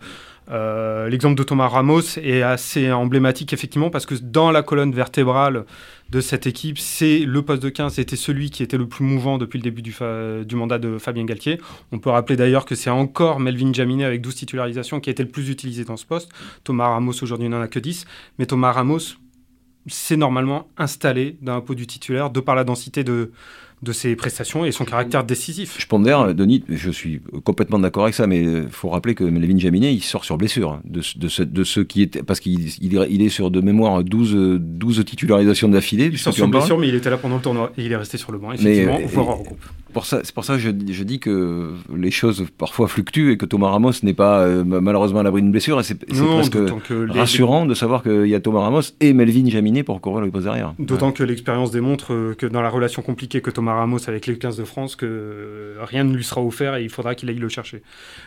Euh, 0.51 1.07
l'exemple 1.09 1.35
de 1.35 1.43
Thomas 1.43 1.67
Ramos 1.67 2.17
est 2.17 2.41
assez 2.41 2.91
emblématique 2.91 3.53
effectivement 3.53 3.91
parce 3.91 4.07
que 4.07 4.15
dans 4.15 4.49
la 4.49 4.63
colonne 4.63 4.91
vertébrale 4.93 5.65
de 6.09 6.21
cette 6.21 6.47
équipe, 6.47 6.79
c'est 6.79 7.19
le 7.19 7.41
poste 7.43 7.61
de 7.61 7.69
15, 7.69 7.93
c'était 7.93 8.15
celui 8.15 8.49
qui 8.49 8.63
était 8.63 8.77
le 8.77 8.87
plus 8.87 9.05
mouvant 9.05 9.37
depuis 9.37 9.59
le 9.59 9.63
début 9.63 9.83
du, 9.83 10.55
mandat 10.55 10.79
de 10.79 10.97
Fabien 10.97 11.25
Galtier. 11.25 11.59
On 11.91 11.99
peut 11.99 12.09
rappeler 12.09 12.35
d'ailleurs 12.35 12.65
que 12.65 12.73
c'est 12.73 12.89
encore 12.89 13.39
Melvin 13.39 13.73
Jaminet 13.73 14.05
avec 14.05 14.21
12 14.21 14.33
titularisations 14.35 14.99
qui 14.99 15.09
a 15.09 15.11
été 15.11 15.21
le 15.21 15.29
plus 15.29 15.49
utilisé 15.49 15.83
dans 15.83 15.97
ce 15.97 16.05
poste. 16.05 16.31
Thomas 16.63 16.87
Ramos 16.87 17.13
aujourd'hui 17.21 17.47
n'en 17.47 17.61
a 17.61 17.67
que 17.67 17.79
10, 17.79 18.05
mais 18.39 18.47
Thomas 18.47 18.71
Ramos 18.71 19.17
s'est 19.87 20.17
normalement 20.17 20.67
installé 20.77 21.37
dans 21.41 21.53
un 21.53 21.61
pot 21.61 21.75
du 21.75 21.85
titulaire 21.87 22.31
de 22.31 22.39
par 22.39 22.55
la 22.55 22.63
densité 22.63 23.03
de, 23.03 23.31
de 23.81 23.91
ses 23.91 24.15
prestations 24.15 24.65
et 24.65 24.71
son 24.71 24.85
caractère 24.85 25.23
décisif. 25.23 25.77
Je 25.79 25.87
pondère, 25.87 26.33
Denis, 26.33 26.63
je 26.69 26.91
suis 26.91 27.21
complètement 27.43 27.79
d'accord 27.79 28.03
avec 28.03 28.15
ça, 28.15 28.27
mais 28.27 28.43
il 28.43 28.69
faut 28.69 28.89
rappeler 28.89 29.15
que 29.15 29.23
Melvin 29.23 29.57
Jaminet, 29.57 29.93
il 29.93 30.03
sort 30.03 30.25
sur 30.25 30.37
blessure. 30.37 30.73
Hein, 30.73 30.81
de, 30.85 31.01
de, 31.17 31.27
ce, 31.27 31.43
de 31.43 31.83
qui 31.83 32.01
étaient, 32.01 32.23
parce 32.23 32.39
qu'il 32.39 32.69
il 32.81 33.21
est 33.21 33.29
sur 33.29 33.51
de 33.51 33.61
mémoire 33.61 34.03
12, 34.03 34.59
12 34.59 35.05
titularisations 35.05 35.69
d'affilée. 35.69 36.09
Il 36.11 36.17
sort 36.17 36.33
sur 36.33 36.47
blessure, 36.47 36.77
mais 36.77 36.87
il 36.87 36.95
était 36.95 37.09
là 37.09 37.17
pendant 37.17 37.37
le 37.37 37.41
tournoi 37.41 37.71
et 37.77 37.85
il 37.85 37.91
est 37.91 37.97
resté 37.97 38.17
sur 38.17 38.31
le 38.31 38.37
banc, 38.37 38.51
effectivement, 38.51 38.97
mais, 38.99 39.05
voire 39.05 39.37
pour 39.93 40.05
ça, 40.05 40.19
c'est 40.23 40.33
pour 40.33 40.45
ça 40.45 40.53
que 40.53 40.59
je, 40.59 40.69
je, 40.69 41.03
dis 41.03 41.19
que 41.19 41.73
les 41.95 42.11
choses 42.11 42.45
parfois 42.57 42.87
fluctuent 42.87 43.31
et 43.31 43.37
que 43.37 43.45
Thomas 43.45 43.69
Ramos 43.69 43.91
n'est 44.03 44.13
pas 44.13 44.41
euh, 44.41 44.63
malheureusement 44.63 45.19
à 45.19 45.23
l'abri 45.23 45.41
d'une 45.41 45.51
blessure. 45.51 45.79
Et 45.79 45.83
c'est, 45.83 45.95
presque 46.05 46.57
rassurant 47.09 47.65
de 47.65 47.73
savoir 47.73 48.03
qu'il 48.03 48.27
y 48.27 48.35
a 48.35 48.39
Thomas 48.39 48.61
Ramos 48.61 48.81
et 48.99 49.13
Melvin 49.13 49.49
Jaminet 49.49 49.83
pour 49.83 49.99
courir 49.99 50.21
le 50.21 50.29
poste 50.29 50.45
derrière. 50.45 50.73
D'autant 50.77 51.11
que 51.11 51.23
l'expérience 51.23 51.71
démontre 51.71 52.35
que 52.37 52.45
dans 52.45 52.61
la 52.61 52.69
relation 52.69 53.01
compliquée 53.01 53.41
que 53.41 53.49
Thomas 53.49 53.68
Ramos 53.73 54.07
avec 54.07 54.27
les 54.27 54.37
15 54.37 54.57
de 54.57 54.63
France, 54.63 54.95
que 54.95 55.75
rien 55.79 56.03
ne 56.03 56.15
lui 56.15 56.23
sera 56.23 56.41
offert 56.41 56.75
et 56.75 56.83
il 56.83 56.89
faudra 56.89 57.15
qu'il 57.15 57.29
aille 57.29 57.35
le 57.35 57.49
chercher. 57.49 57.81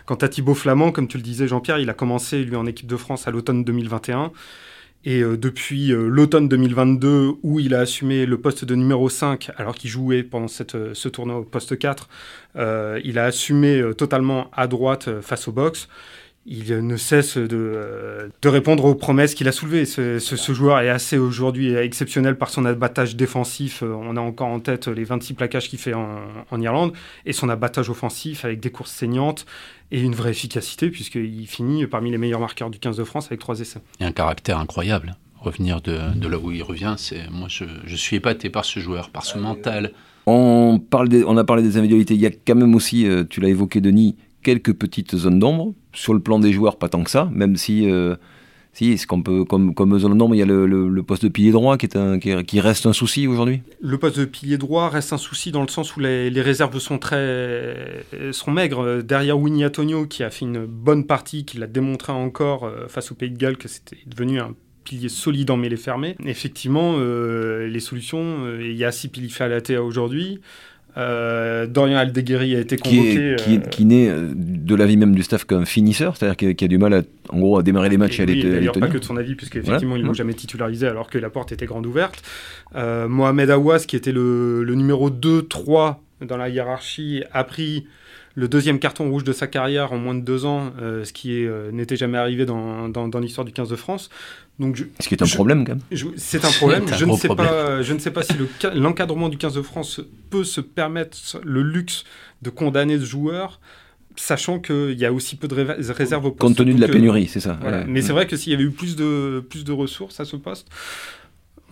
Quant 0.07 0.17
à 0.17 0.29
Thibaut 0.29 0.55
Flamand, 0.55 0.93
comme 0.93 1.09
tu 1.09 1.17
le 1.17 1.23
disais 1.23 1.49
Jean-Pierre, 1.49 1.79
il 1.79 1.91
a 1.91 1.95
commencé 1.95 2.45
lui 2.45 2.57
en 2.57 2.67
équipe 2.67 2.87
de 2.87 2.97
France 2.97 3.27
à 3.29 3.31
l'automne 3.31 3.65
2021. 3.65 4.33
Et 5.05 5.21
euh, 5.21 5.37
depuis 5.37 5.93
euh, 5.93 6.09
l'automne 6.09 6.49
2022, 6.49 7.33
où 7.43 7.59
il 7.59 7.75
a 7.75 7.81
assumé 7.81 8.25
le 8.25 8.39
poste 8.39 8.65
de 8.65 8.75
numéro 8.77 9.09
5, 9.09 9.51
alors 9.57 9.75
qu'il 9.75 9.91
jouait 9.91 10.23
pendant 10.23 10.49
cette, 10.49 10.77
euh, 10.77 10.95
ce 10.95 11.09
tournoi 11.09 11.39
au 11.39 11.43
poste 11.43 11.77
4, 11.77 12.09
il 13.05 13.19
a 13.19 13.25
assumé 13.25 13.83
totalement 13.97 14.51
à 14.53 14.67
droite 14.67 15.21
face 15.23 15.49
au 15.49 15.53
box 15.53 15.89
il 16.45 16.85
ne 16.85 16.97
cesse 16.97 17.39
de, 17.39 18.31
de 18.41 18.49
répondre 18.49 18.85
aux 18.85 18.97
promesses 18.97 19.35
qu'il 19.35 19.47
a 19.47 19.53
soulevées. 19.53 19.85
Ce, 19.85 20.19
ce, 20.19 20.53
joueur 20.53 20.81
est 20.81 20.89
assez 20.89 21.17
aujourd'hui 21.17 21.75
exceptionnel 21.75 22.37
par 22.37 22.51
son 22.51 22.65
abattage 22.65 23.15
défensif. 23.15 23.83
On 23.83 24.17
a 24.17 24.21
encore 24.21 24.49
en 24.49 24.59
tête 24.59 24.89
les 24.89 25.05
26 25.05 25.35
plaquages 25.35 25.69
qu'il 25.69 25.79
fait 25.79 25.95
en, 25.95 26.19
en, 26.51 26.61
Irlande 26.61 26.93
et 27.27 27.33
son 27.33 27.49
abattage 27.49 27.91
offensif 27.91 28.45
avec 28.45 28.59
des 28.59 28.71
courses 28.71 28.91
saignantes 28.91 29.47
et 29.93 30.01
une 30.01 30.15
vraie 30.15 30.31
efficacité 30.31 30.91
puisqu'il 30.91 31.47
finit 31.47 31.87
parmi 31.87 32.11
les 32.11 32.19
meilleurs 32.19 32.41
marqueurs 32.41 32.71
du 32.71 32.79
15 32.81 32.97
de 32.97 33.05
France 33.05 33.27
avec 33.27 33.39
trois 33.39 33.61
essais. 33.61 33.81
Et 34.01 34.05
un 34.05 34.13
caractère 34.13 34.59
incroyable. 34.59 35.17
Revenir 35.39 35.81
de, 35.81 35.99
de 36.15 36.29
là 36.29 36.39
où 36.39 36.53
il 36.53 36.63
revient, 36.63 36.95
c'est 36.99 37.29
moi 37.31 37.49
je, 37.49 37.65
je, 37.85 37.97
suis 37.97 38.17
épaté 38.17 38.49
par 38.49 38.65
ce 38.65 38.79
joueur, 38.79 39.11
par 39.11 39.25
son 39.25 39.41
mental. 39.41 39.93
On, 40.27 40.79
parle 40.79 41.09
on 41.27 41.37
a 41.37 41.43
parlé 41.43 41.65
des 41.65 41.77
individualités. 41.77 42.15
Il 42.15 42.21
y 42.21 42.27
a 42.27 42.31
quand 42.31 42.55
même 42.55 42.77
aussi, 42.77 43.09
euh, 43.09 43.25
tu 43.29 43.41
l'as 43.41 43.49
évoqué 43.49 43.81
Denis, 43.81 44.15
quelques 44.43 44.73
petites 44.75 45.17
zones 45.17 45.39
d'ombre. 45.39 45.75
Sur 45.95 46.15
le 46.15 46.21
plan 46.21 46.39
des 46.39 46.53
joueurs, 46.53 46.77
pas 46.77 46.89
tant 46.89 47.05
que 47.05 47.11
ça, 47.11 47.31
même 47.33 47.57
si, 47.57 47.91
euh, 47.91 48.17
si 48.73 48.97
comme, 49.07 49.75
comme 49.75 49.99
zone 49.99 50.17
d'ombre, 50.17 50.35
il 50.35 50.39
y 50.39 50.43
a 50.43 50.47
le, 50.47 51.03
poste 51.03 51.25
de 51.25 51.29
pilier 51.29 51.51
droit 51.51 51.77
qui, 51.77 51.87
est 51.87 51.97
un, 51.97 52.19
qui, 52.19 52.61
reste 52.61 52.87
un 52.87 52.93
souci 52.93 53.27
aujourd'hui. 53.27 53.63
Le 53.81 53.99
poste 53.99 54.19
de 54.19 54.25
pilier 54.25 54.57
droit 54.57 54.89
reste 54.89 55.13
un 55.13 55.19
souci 55.19 55.53
dans 55.53 55.63
le 55.63 55.69
sens 55.69 55.97
où 55.97 56.01
les, 56.01 56.29
réserves 56.41 56.79
sont 56.79 56.99
très 56.99 58.05
sont 58.33 58.51
maigres. 58.51 59.03
Derrière 59.03 59.39
Winnie 59.39 59.65
Antonio, 59.65 60.07
qui 60.07 60.23
a 60.23 60.31
fait 60.31 60.47
une 60.47 60.65
bonne 60.65 61.05
partie, 61.07 61.45
qui 61.45 61.59
l'a 61.59 61.67
démontré 61.67 62.13
encore 62.13 62.65
euh, 62.65 62.89
face 62.89 63.13
au 63.13 63.15
Pays 63.15 63.31
de 63.31 63.39
Galles 63.39 63.59
que 63.59 63.69
c'était 63.69 63.99
devenu 64.07 64.41
un 64.41 64.55
pilier 64.85 65.09
solide 65.09 65.51
en 65.51 65.57
mêlée 65.57 65.77
fermée. 65.77 66.17
Effectivement, 66.25 66.95
euh, 66.97 67.69
les 67.69 67.81
solutions, 67.81 68.59
il 68.59 68.77
y 68.77 68.85
a 68.85 68.91
Sipili 68.91 69.31
Falatea 69.31 69.83
aujourd'hui. 69.83 70.41
Euh, 70.97 71.67
Dorian 71.67 71.99
Aldeguerri 71.99 72.55
a 72.57 72.61
été 72.61 72.77
convoqué. 72.77 73.37
Qui, 73.39 73.55
est, 73.55 73.71
qui, 73.71 73.85
naît 73.85 74.09
euh, 74.11 74.31
de 74.35 74.75
l'avis 74.75 74.97
même 74.97 75.15
du 75.15 75.23
staff 75.23 75.45
comme 75.45 75.65
finisseur, 75.65 76.17
c'est-à-dire 76.17 76.55
qui, 76.57 76.65
a 76.65 76.69
du 76.69 76.79
mal 76.79 76.93
à, 76.95 77.03
en 77.31 77.39
gros, 77.39 77.59
à 77.59 77.63
démarrer 77.63 77.89
les 77.89 77.97
matchs 77.97 78.21
et, 78.21 78.23
à 78.23 78.27
les, 78.27 78.43
D'ailleurs, 78.43 78.75
pas 78.75 78.89
que 78.89 78.99
de 78.99 79.05
son 79.05 79.17
avis, 79.17 79.35
puisqu'effectivement, 79.35 79.97
ils 79.97 80.03
ne 80.03 80.07
l'ont 80.07 80.13
jamais 80.13 80.35
titularisé 80.35 80.87
alors 80.87 81.09
que 81.09 81.19
la 81.19 81.31
porte 81.31 81.53
était 81.53 81.67
grande 81.67 81.87
ouverte. 81.87 82.23
Euh, 82.75 83.09
Mohamed 83.09 83.51
Awas, 83.51 83.81
qui 83.87 83.97
était 83.97 84.13
le, 84.13 84.65
le 84.65 84.75
numéro 84.75 85.11
2-3 85.11 85.97
dans 86.23 86.37
la 86.37 86.49
hiérarchie, 86.49 87.25
a 87.33 87.45
pris 87.45 87.87
le 88.35 88.49
deuxième 88.49 88.79
carton 88.79 89.11
rouge 89.11 89.25
de 89.25 89.33
sa 89.33 89.47
carrière 89.47 89.93
en 89.93 89.99
moins 89.99 90.15
de 90.15 90.23
deux 90.23 90.47
ans, 90.47 90.73
euh, 90.81 91.05
ce 91.05 91.13
qui 91.13 91.45
euh, 91.45 91.71
n'était 91.71 91.97
jamais 91.97 92.19
arrivé 92.19 92.47
dans, 92.47 92.89
dans, 92.89 93.21
l'histoire 93.21 93.45
du 93.45 93.53
15 93.53 93.69
de 93.69 93.77
France. 93.77 94.09
Donc 94.59 94.83
ce 95.01 95.09
qui 95.09 95.15
est 95.15 95.23
un 95.23 95.27
problème 95.27 95.67
quand 95.67 95.75
même. 95.75 96.13
C'est 96.17 96.45
un 96.45 96.51
problème. 96.51 96.85
je, 96.97 97.05
ne 97.05 97.17
sais 97.17 97.29
Pas, 97.29 97.83
je 97.83 97.93
ne 97.93 97.99
sais 97.99 98.11
pas 98.11 98.23
si 98.23 98.35
l'encadrement 98.75 99.29
du 99.29 99.37
15 99.37 99.55
de 99.55 99.63
France 99.63 100.01
peut 100.31 100.45
se 100.45 100.61
permettre 100.61 101.19
le 101.45 101.63
luxe 101.63 102.05
de 102.43 102.51
condamner 102.51 102.99
ce 102.99 103.05
joueur 103.05 103.61
sachant 104.17 104.59
qu'il 104.59 104.99
y 104.99 105.07
a 105.07 105.13
aussi 105.13 105.37
peu 105.37 105.49
de 105.49 105.55
réserves 105.93 106.27
au 106.27 106.31
poste. 106.31 106.41
Compte 106.41 106.57
tenu 106.57 106.75
de 106.75 106.81
la 106.81 106.89
pénurie, 106.89 107.27
c'est 107.27 107.41
ça. 107.41 107.59
Mais 107.87 108.03
c'est 108.03 108.13
vrai 108.13 108.27
que 108.27 108.37
s'il 108.37 108.53
y 108.53 108.55
avait 108.55 108.65
eu 108.65 108.71
plus 108.71 108.97
de, 108.97 109.43
plus 109.49 109.65
de 109.65 109.73
ressources 109.73 110.21
à 110.21 110.25
ce 110.25 110.37
poste, 110.37 110.69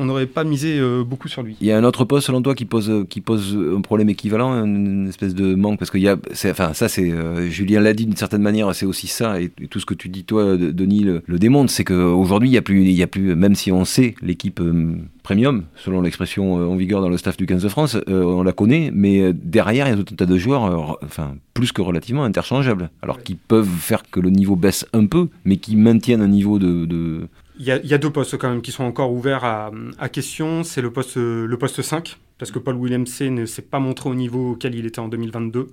on 0.00 0.07
n'aurait 0.07 0.26
pas 0.26 0.45
misé 0.45 0.78
euh, 0.78 1.04
beaucoup 1.04 1.28
sur 1.28 1.42
lui. 1.42 1.57
Il 1.61 1.66
y 1.66 1.73
a 1.73 1.76
un 1.76 1.85
autre 1.85 2.04
poste 2.07 2.26
selon 2.26 2.40
toi 2.40 2.54
qui 2.54 2.64
pose, 2.64 3.04
qui 3.11 3.21
pose 3.21 3.57
un 3.76 3.83
problème 3.83 4.09
équivalent, 4.09 4.64
une 4.64 5.09
espèce 5.09 5.35
de 5.35 5.54
manque? 5.54 5.78
Parce 5.78 5.90
qu'il 5.90 6.00
y 6.00 6.09
a, 6.09 6.16
enfin 6.47 6.73
ça 6.73 6.88
c'est, 6.88 7.12
euh, 7.12 7.49
Julien 7.50 7.80
l'a 7.80 7.92
dit 7.92 8.07
d'une 8.07 8.16
certaine 8.16 8.40
manière, 8.40 8.75
c'est 8.75 8.87
aussi 8.87 9.07
ça, 9.07 9.40
et, 9.40 9.50
tout 9.69 9.78
ce 9.78 9.85
que 9.85 9.92
tu 9.92 10.09
dis 10.09 10.25
toi, 10.25 10.57
Denis, 10.57 11.00
le, 11.00 11.23
le 11.26 11.38
démontre, 11.38 11.71
c'est 11.71 11.85
qu'aujourd'hui 11.85 12.49
il 12.49 12.52
n'y 12.52 12.59
a, 12.59 12.62
plus, 12.62 12.83
il 12.83 12.92
y 12.92 13.02
a 13.02 13.07
plus, 13.07 13.37
même 13.37 13.54
si 13.54 13.71
on 13.71 13.85
sait 13.85 14.14
l'équipe 14.23 14.61
euh, 14.61 14.95
premium, 15.23 15.64
selon 15.76 16.00
l'expression 16.00 16.54
en 16.54 16.76
vigueur 16.76 17.02
dans 17.02 17.11
le 17.11 17.19
staff 17.19 17.37
du 17.37 17.45
15 17.45 17.62
de 17.62 17.69
France, 17.69 17.97
on 18.07 18.42
la 18.42 18.52
connaît, 18.52 18.90
mais 18.92 19.35
derrière 19.35 19.87
il 19.87 19.90
y 19.90 19.92
a 19.92 20.02
tout 20.02 20.14
un 20.14 20.16
tas 20.16 20.26
de 20.26 20.38
joueurs, 20.38 20.99
enfin 21.04 21.35
plus 21.52 21.73
que 21.73 21.83
relativement 21.83 22.25
interchangeables, 22.25 22.88
alors 23.02 23.23
qui 23.23 23.35
peuvent 23.35 23.69
faire 23.69 24.02
que 24.11 24.19
le 24.19 24.30
niveau 24.30 24.57
baisse 24.57 24.87
un 24.95 25.04
peu, 25.04 25.28
mais 25.45 25.59
qui 25.59 25.76
maintiennent 25.76 26.23
un 26.23 26.28
niveau 26.28 26.59
de, 26.59 26.87
de 26.87 27.28
il 27.61 27.67
y, 27.67 27.95
a, 27.95 27.99
deux 27.99 28.09
postes 28.09 28.38
quand 28.38 28.49
même 28.49 28.62
qui 28.62 28.73
sont 28.73 28.85
encore 28.85 29.12
ouverts 29.12 29.45
à, 29.45 30.09
question. 30.09 30.64
C'est 30.64 30.81
le 30.81 30.90
poste, 30.90 31.17
le 31.17 31.57
poste 31.59 31.83
5, 31.83 32.19
parce 32.38 32.50
que 32.50 32.59
Paul 32.59 32.75
Williams 32.76 33.21
ne 33.21 33.45
s'est 33.45 33.61
pas 33.61 33.79
montré 33.79 34.09
au 34.09 34.14
niveau 34.14 34.52
auquel 34.52 34.75
il 34.75 34.87
était 34.87 34.99
en 34.99 35.09
2022. 35.09 35.69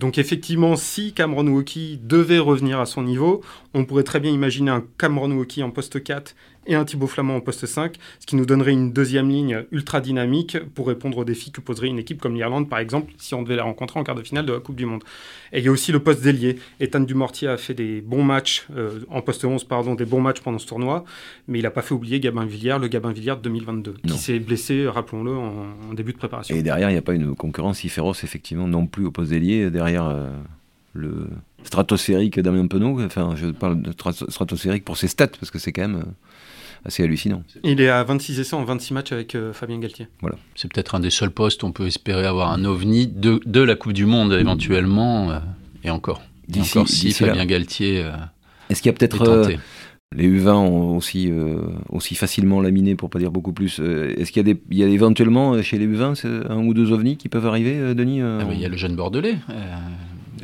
Donc 0.00 0.16
effectivement, 0.16 0.76
si 0.76 1.12
Cameron 1.12 1.46
Wauki 1.48 2.00
devait 2.02 2.38
revenir 2.38 2.80
à 2.80 2.86
son 2.86 3.02
niveau, 3.02 3.42
on 3.74 3.84
pourrait 3.84 4.02
très 4.02 4.18
bien 4.18 4.32
imaginer 4.32 4.70
un 4.70 4.82
Cameron 4.96 5.30
Wauki 5.30 5.62
en 5.62 5.70
poste 5.70 6.02
4 6.02 6.34
et 6.66 6.74
un 6.74 6.84
Thibaut 6.84 7.06
Flamand 7.06 7.36
en 7.36 7.40
poste 7.40 7.66
5, 7.66 7.96
ce 8.18 8.26
qui 8.26 8.36
nous 8.36 8.46
donnerait 8.46 8.72
une 8.72 8.92
deuxième 8.92 9.28
ligne 9.28 9.64
ultra 9.72 10.00
dynamique 10.00 10.58
pour 10.74 10.88
répondre 10.88 11.18
aux 11.18 11.24
défis 11.24 11.50
que 11.50 11.60
poserait 11.60 11.88
une 11.88 11.98
équipe 11.98 12.20
comme 12.20 12.34
l'Irlande, 12.34 12.68
par 12.68 12.78
exemple, 12.78 13.12
si 13.18 13.34
on 13.34 13.42
devait 13.42 13.56
la 13.56 13.64
rencontrer 13.64 13.98
en 13.98 14.04
quart 14.04 14.14
de 14.14 14.22
finale 14.22 14.46
de 14.46 14.52
la 14.52 14.60
Coupe 14.60 14.76
du 14.76 14.86
Monde. 14.86 15.02
Et 15.52 15.58
il 15.58 15.64
y 15.64 15.68
a 15.68 15.70
aussi 15.70 15.90
le 15.90 16.00
poste 16.00 16.22
d'ailier. 16.22 16.56
Ethan 16.78 17.00
Dumortier 17.00 17.48
a 17.48 17.56
fait 17.56 17.74
des 17.74 18.00
bons 18.02 18.22
matchs, 18.22 18.66
euh, 18.76 19.00
en 19.08 19.22
poste 19.22 19.44
11, 19.44 19.64
pardon, 19.64 19.94
des 19.94 20.04
bons 20.04 20.20
matchs 20.20 20.40
pendant 20.40 20.58
ce 20.58 20.66
tournoi, 20.66 21.04
mais 21.48 21.58
il 21.58 21.62
n'a 21.62 21.70
pas 21.70 21.82
fait 21.82 21.94
oublier 21.94 22.20
Gabin 22.20 22.44
Villiers, 22.44 22.76
le 22.80 22.88
Gabin 22.88 23.12
Villiers 23.12 23.36
de 23.36 23.42
2022, 23.42 23.94
qui 24.06 24.18
s'est 24.18 24.38
blessé, 24.38 24.86
rappelons-le, 24.86 25.32
en, 25.32 25.94
début 25.94 26.12
de 26.12 26.18
préparation. 26.18 26.54
Et 26.54 26.62
derrière, 26.62 26.88
il 26.90 26.92
n'y 26.92 26.98
a 26.98 27.02
pas 27.02 27.14
une 27.14 27.34
concurrence 27.34 27.78
si 27.78 27.88
féroce, 27.88 28.22
effectivement, 28.22 28.68
non 28.68 28.86
plus 28.86 29.06
au 29.06 29.10
poste 29.10 29.30
d'ailier. 29.30 29.70
Derrière. 29.70 29.89
Euh, 29.98 30.30
le 30.92 31.28
stratosphérique 31.64 32.40
Damien 32.40 32.66
Penaud. 32.66 33.00
Enfin, 33.02 33.34
je 33.36 33.46
parle 33.46 33.80
de 33.82 33.92
stratosphérique 33.92 34.84
pour 34.84 34.96
ses 34.96 35.08
stats, 35.08 35.28
parce 35.28 35.50
que 35.50 35.58
c'est 35.58 35.72
quand 35.72 35.82
même 35.82 36.00
euh, 36.00 36.84
assez 36.84 37.02
hallucinant. 37.02 37.42
Il 37.62 37.80
est 37.80 37.88
à 37.88 38.02
26 38.02 38.40
essais 38.40 38.54
en 38.54 38.64
26 38.64 38.94
matchs 38.94 39.12
avec 39.12 39.34
euh, 39.34 39.52
Fabien 39.52 39.78
Galtier. 39.78 40.08
Voilà. 40.20 40.36
C'est 40.54 40.72
peut-être 40.72 40.94
un 40.94 41.00
des 41.00 41.10
seuls 41.10 41.30
postes 41.30 41.62
où 41.62 41.66
on 41.66 41.72
peut 41.72 41.86
espérer 41.86 42.26
avoir 42.26 42.52
un 42.52 42.64
ovni 42.64 43.06
de, 43.06 43.40
de 43.44 43.60
la 43.60 43.76
Coupe 43.76 43.92
du 43.92 44.06
Monde 44.06 44.32
éventuellement, 44.32 45.30
euh, 45.30 45.38
et 45.84 45.90
encore. 45.90 46.22
D'ici, 46.48 46.80
si 46.86 47.12
Fabien 47.12 47.46
Galtier. 47.46 48.04
Est-ce 48.68 48.82
qu'il 48.82 48.90
y 48.90 48.94
a 48.94 48.98
peut-être. 48.98 49.50
Les 50.14 50.28
U20 50.28 50.50
ont 50.50 50.96
aussi, 50.96 51.32
aussi 51.88 52.14
facilement 52.14 52.60
laminé, 52.60 52.96
pour 52.96 53.10
pas 53.10 53.18
dire 53.18 53.30
beaucoup 53.30 53.52
plus. 53.52 53.78
Est-ce 53.78 54.32
qu'il 54.32 54.46
y, 54.46 54.82
a 54.82 54.86
y 54.88 54.92
éventuellement 54.92 55.62
chez 55.62 55.78
les 55.78 55.86
U20 55.86 56.48
un 56.48 56.66
ou 56.66 56.74
deux 56.74 56.90
ovnis 56.90 57.16
qui 57.16 57.28
peuvent 57.28 57.46
arriver, 57.46 57.94
Denis 57.94 58.20
ah 58.20 58.40
Il 58.50 58.58
y 58.58 58.64
a 58.64 58.68
le 58.68 58.76
jeune 58.76 58.96
Bordelais 58.96 59.36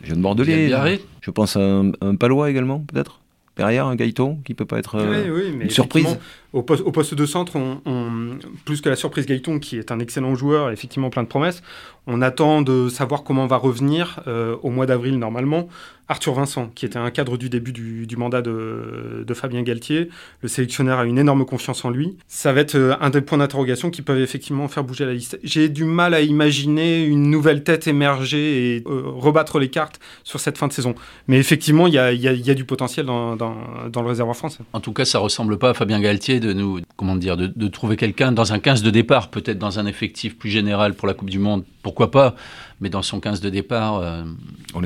jeune 0.06 0.22
Bordelais. 0.22 1.00
Je 1.20 1.30
pense 1.30 1.56
à 1.56 1.60
un, 1.60 2.14
Palois 2.14 2.50
également, 2.50 2.80
peut-être 2.80 3.20
derrière 3.56 3.86
un 3.86 3.96
Gaëton 3.96 4.38
qui 4.44 4.52
peut 4.52 4.66
pas 4.66 4.78
être 4.78 4.96
euh, 4.96 5.60
une 5.62 5.70
surprise. 5.70 6.18
Au 6.52 6.62
poste, 6.62 6.82
au 6.84 6.92
poste, 6.92 7.14
de 7.14 7.24
centre, 7.24 7.56
on, 7.56 8.38
plus 8.66 8.82
que 8.82 8.90
la 8.90 8.96
surprise 8.96 9.24
Gaëton, 9.26 9.58
qui 9.58 9.78
est 9.78 9.90
un 9.90 9.98
excellent 9.98 10.34
joueur, 10.34 10.70
effectivement 10.70 11.08
plein 11.08 11.22
de 11.22 11.28
promesses, 11.28 11.62
on 12.06 12.20
attend 12.20 12.60
de 12.60 12.88
savoir 12.88 13.24
comment 13.24 13.46
va 13.46 13.56
revenir 13.56 14.20
euh, 14.26 14.56
au 14.62 14.70
mois 14.70 14.86
d'avril 14.86 15.18
normalement 15.18 15.68
Arthur 16.08 16.34
Vincent, 16.34 16.70
qui 16.74 16.86
était 16.86 16.98
un 16.98 17.10
cadre 17.10 17.36
du 17.36 17.48
début 17.48 17.72
du, 17.72 18.16
mandat 18.16 18.42
de, 18.42 19.24
Fabien 19.34 19.62
Galtier. 19.62 20.08
Le 20.40 20.48
sélectionneur 20.48 20.98
a 20.98 21.04
une 21.04 21.18
énorme 21.18 21.44
confiance 21.44 21.84
en 21.84 21.90
lui. 21.90 22.16
Ça 22.28 22.52
va 22.52 22.60
être 22.60 22.76
euh, 22.76 22.94
un 23.00 23.10
des 23.10 23.20
points 23.20 23.38
d'interrogation 23.38 23.90
qui 23.90 24.02
peuvent 24.02 24.20
effectivement 24.20 24.68
faire 24.68 24.84
bouger 24.84 25.04
la 25.04 25.12
liste. 25.12 25.38
J'ai 25.42 25.68
du 25.68 25.84
mal 25.84 26.14
à 26.14 26.20
imaginer 26.20 27.04
une 27.04 27.30
nouvelle 27.30 27.64
tête 27.64 27.86
émerger 27.86 28.76
et 28.76 28.84
euh, 28.86 29.02
rebattre 29.04 29.58
les 29.58 29.68
cartes 29.68 30.00
sur 30.24 30.40
cette 30.40 30.56
fin 30.56 30.68
de 30.68 30.72
saison. 30.72 30.94
Mais 31.28 31.38
effectivement, 31.38 31.86
il 31.86 31.94
y 31.94 31.98
a, 31.98 32.54
du 32.54 32.64
potentiel 32.64 33.06
dans, 33.06 33.36
le 33.36 34.08
réservoir 34.08 34.36
français. 34.36 34.60
En 34.72 34.80
tout 34.80 34.92
cas, 34.92 35.04
ça 35.04 35.18
ressemble 35.18 35.58
pas 35.58 35.70
à 35.70 35.74
Fabien 35.74 36.00
Galtier 36.00 36.40
de 36.40 36.52
nous, 36.52 36.80
comment 36.96 37.16
dire, 37.16 37.36
de, 37.36 37.46
de 37.54 37.68
trouver 37.68 37.96
quelqu'un 37.96 38.32
dans 38.32 38.52
un 38.52 38.58
15 38.58 38.82
de 38.82 38.90
départ, 38.90 39.28
peut-être 39.28 39.58
dans 39.58 39.78
un 39.78 39.86
effectif 39.86 40.38
plus 40.38 40.50
général 40.50 40.94
pour 40.94 41.08
la 41.08 41.14
Coupe 41.14 41.30
du 41.30 41.38
Monde. 41.38 41.64
Pourquoi 41.82 42.10
pas 42.10 42.36
mais 42.80 42.90
dans 42.90 43.02
son 43.02 43.20
15 43.20 43.40
de 43.40 43.48
départ, 43.48 43.96
euh, 43.96 44.24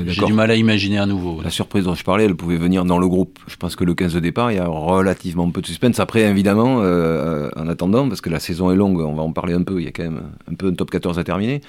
j'ai 0.07 0.25
du 0.25 0.33
mal 0.33 0.49
à 0.49 0.55
imaginer 0.55 0.97
un 0.97 1.09
nouveau. 1.11 1.41
La 1.41 1.49
surprise 1.49 1.85
dont 1.85 1.95
je 1.95 2.03
parlais, 2.03 2.25
elle 2.25 2.35
pouvait 2.35 2.57
venir 2.57 2.85
dans 2.85 2.97
le 2.97 3.07
groupe. 3.07 3.39
Je 3.47 3.55
pense 3.55 3.75
que 3.75 3.83
le 3.83 3.93
15 3.93 4.13
de 4.13 4.19
départ, 4.19 4.51
il 4.51 4.55
y 4.55 4.59
a 4.59 4.67
relativement 4.67 5.49
peu 5.51 5.61
de 5.61 5.67
suspense. 5.67 5.99
Après, 5.99 6.21
évidemment, 6.21 6.79
euh, 6.81 7.49
en 7.55 7.67
attendant, 7.67 8.07
parce 8.07 8.21
que 8.21 8.29
la 8.29 8.39
saison 8.39 8.71
est 8.71 8.75
longue, 8.75 8.99
on 8.99 9.13
va 9.13 9.23
en 9.23 9.33
parler 9.33 9.53
un 9.53 9.63
peu, 9.63 9.79
il 9.79 9.85
y 9.85 9.87
a 9.87 9.91
quand 9.91 10.03
même 10.03 10.21
un 10.49 10.55
peu 10.55 10.67
un 10.67 10.73
top 10.73 10.89
14 10.89 11.19
à 11.19 11.23
terminer. 11.23 11.61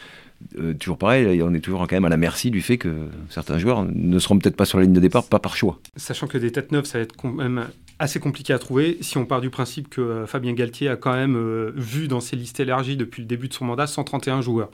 Euh, 0.58 0.74
toujours 0.74 0.98
pareil, 0.98 1.40
on 1.42 1.54
est 1.54 1.60
toujours 1.60 1.80
quand 1.86 1.94
même 1.94 2.04
à 2.04 2.08
la 2.08 2.16
merci 2.16 2.50
du 2.50 2.62
fait 2.62 2.76
que 2.76 3.08
certains 3.28 3.58
joueurs 3.58 3.84
ne 3.84 4.18
seront 4.18 4.38
peut-être 4.38 4.56
pas 4.56 4.64
sur 4.64 4.78
la 4.78 4.84
ligne 4.84 4.94
de 4.94 5.00
départ, 5.00 5.24
pas 5.24 5.38
par 5.38 5.56
choix. 5.56 5.78
Sachant 5.96 6.26
que 6.26 6.38
des 6.38 6.50
têtes 6.50 6.72
neuves, 6.72 6.84
ça 6.84 6.98
va 6.98 7.04
être 7.04 7.14
quand 7.16 7.32
même 7.32 7.66
assez 7.98 8.18
compliqué 8.18 8.52
à 8.52 8.58
trouver 8.58 8.98
si 9.02 9.18
on 9.18 9.24
part 9.24 9.40
du 9.40 9.50
principe 9.50 9.88
que 9.88 10.24
Fabien 10.26 10.52
Galtier 10.52 10.88
a 10.88 10.96
quand 10.96 11.12
même 11.12 11.70
vu 11.76 12.08
dans 12.08 12.20
ses 12.20 12.34
listes 12.34 12.58
élargies 12.58 12.96
depuis 12.96 13.22
le 13.22 13.28
début 13.28 13.46
de 13.46 13.54
son 13.54 13.64
mandat 13.64 13.86
131 13.86 14.40
joueurs. 14.40 14.70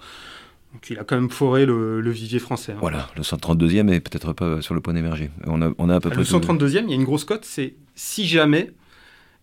Donc 0.73 0.91
il 0.91 0.99
a 0.99 1.05
quand 1.05 1.17
même 1.17 1.31
foré 1.31 1.65
le, 1.67 2.11
vivier 2.11 2.39
français. 2.39 2.73
Hein. 2.73 2.79
Voilà, 2.81 3.09
le 3.17 3.23
132e 3.23 3.91
est 3.91 4.01
peut-être 4.01 4.33
pas 4.33 4.61
sur 4.61 4.75
le 4.75 4.81
point 4.81 4.95
d'émerger. 4.95 5.31
On 5.47 5.63
a, 5.63 5.73
on 5.79 5.89
a 5.89 5.97
à 5.97 6.01
peu 6.01 6.11
près. 6.11 6.19
Le 6.19 6.25
132e, 6.25 6.85
il 6.85 6.91
y 6.91 6.93
a 6.93 6.97
une 6.97 7.05
grosse 7.05 7.25
cote, 7.25 7.45
c'est 7.45 7.75
si 7.95 8.27
jamais 8.27 8.73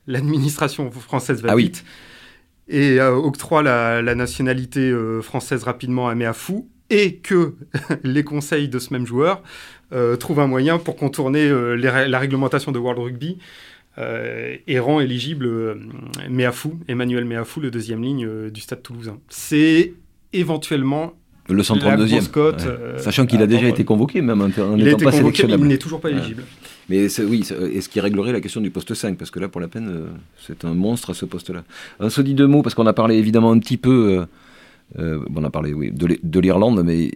l'administration 0.08 0.92
française 0.92 1.42
va 1.42 1.54
ah 1.54 1.56
vite 1.56 1.84
et 2.68 3.00
euh, 3.00 3.14
octroie 3.14 3.64
la, 3.64 4.16
nationalité 4.16 4.80
euh, 4.80 5.22
française 5.22 5.64
rapidement 5.64 6.08
à 6.08 6.16
Méafou 6.16 6.68
et 6.90 7.16
que 7.18 7.56
les 8.04 8.24
conseils 8.24 8.70
de 8.70 8.80
ce 8.80 8.94
même 8.94 9.06
joueur 9.06 9.42
euh, 9.94 10.16
trouvent 10.16 10.40
un 10.40 10.48
moyen 10.48 10.78
pour 10.78 10.96
contourner 10.96 11.50
la 11.78 12.20
réglementation 12.20 12.72
de 12.72 12.80
World 12.80 13.00
Rugby 13.00 13.38
et 13.98 14.80
rend 14.80 15.00
éligible 15.00 15.80
Méafou, 16.30 16.78
Emmanuel 16.90 17.24
Méafou, 17.24 17.62
le 17.62 17.72
deuxième 17.72 18.04
ligne 18.04 18.50
du 18.50 18.60
Stade 18.60 18.84
toulousain. 18.84 19.20
C'est 19.30 19.94
éventuellement 20.40 21.14
le 21.50 21.62
132e. 21.62 22.30
Euh, 22.38 22.98
Sachant 22.98 23.26
qu'il 23.26 23.42
a 23.42 23.48
déjà 23.48 23.68
été 23.68 23.84
convoqué, 23.84 24.22
même 24.22 24.42
en 24.42 24.48
n'étant 24.48 24.98
pas 24.98 25.12
sélectionnable. 25.12 25.64
il 25.64 25.68
n'est 25.70 25.78
toujours 25.78 26.02
pas 26.02 26.10
éligible. 26.10 26.44
Mais 26.90 27.08
oui, 27.22 27.48
est-ce 27.74 27.90
qui 27.90 28.00
réglerait 28.00 28.32
la 28.32 28.42
question 28.42 28.62
du 28.62 28.72
poste 28.72 28.94
5 28.94 29.18
Parce 29.18 29.32
que 29.32 29.40
là, 29.40 29.48
pour 29.48 29.62
la 29.62 29.68
peine, 29.68 29.90
euh, 29.90 30.08
c'est 30.40 30.66
un 30.66 30.74
monstre 30.74 31.12
à 31.12 31.14
ce 31.14 31.26
poste-là. 31.26 31.64
On 32.00 32.10
se 32.10 32.22
dit 32.22 32.34
deux 32.34 32.48
mots, 32.48 32.62
parce 32.62 32.76
qu'on 32.76 32.86
a 32.86 32.94
parlé 32.94 33.16
évidemment 33.18 33.52
un 33.52 33.60
petit 33.60 33.78
peu. 33.78 34.26
Euh, 35.00 35.20
on 35.36 35.44
a 35.44 35.50
parlé 35.50 35.74
oui, 35.74 35.92
de 35.92 36.40
l'Irlande, 36.40 36.84
mais 36.84 37.12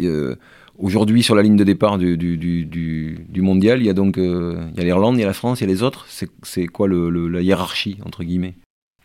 aujourd'hui, 0.78 1.24
sur 1.24 1.36
la 1.36 1.42
ligne 1.42 1.56
de 1.56 1.64
départ 1.64 1.98
du, 1.98 2.18
du, 2.18 2.38
du, 2.66 3.42
mondial, 3.42 3.80
il 3.80 3.86
y 3.86 3.90
a 3.90 3.94
donc 3.94 4.18
il 4.18 4.78
y 4.78 4.80
a 4.80 4.84
l'Irlande, 4.84 5.18
il 5.18 5.22
y 5.22 5.24
a 5.24 5.28
la 5.28 5.34
France, 5.34 5.62
il 5.62 5.64
y 5.64 5.68
a 5.68 5.74
les 5.74 5.84
autres. 5.84 6.08
C'est 6.44 6.68
quoi 6.68 6.88
le, 6.88 7.28
la 7.28 7.42
hiérarchie, 7.42 7.98
entre 8.06 8.24
guillemets? 8.24 8.56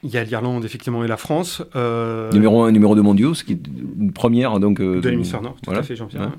Il 0.05 0.11
y 0.11 0.19
a 0.19 0.25
l'Irlande, 0.25 0.65
effectivement, 0.65 1.03
et 1.03 1.09
la 1.09 1.17
France. 1.17 1.63
Euh, 1.75 2.31
numéro 2.31 2.63
1 2.63 2.73
numéro 2.73 2.95
2 2.95 3.01
mondiaux, 3.01 3.33
ce 3.33 3.43
qui 3.43 3.53
est 3.53 3.61
une 3.99 4.13
première. 4.13 4.61
Donc, 4.61 4.81
euh, 4.81 5.01
de 5.01 5.09
l'hémisphère 5.09 5.41
nord, 5.41 5.57
tout 5.63 5.71
à 5.71 5.83
fait, 5.83 5.97
Jean-Pierre. 5.97 6.31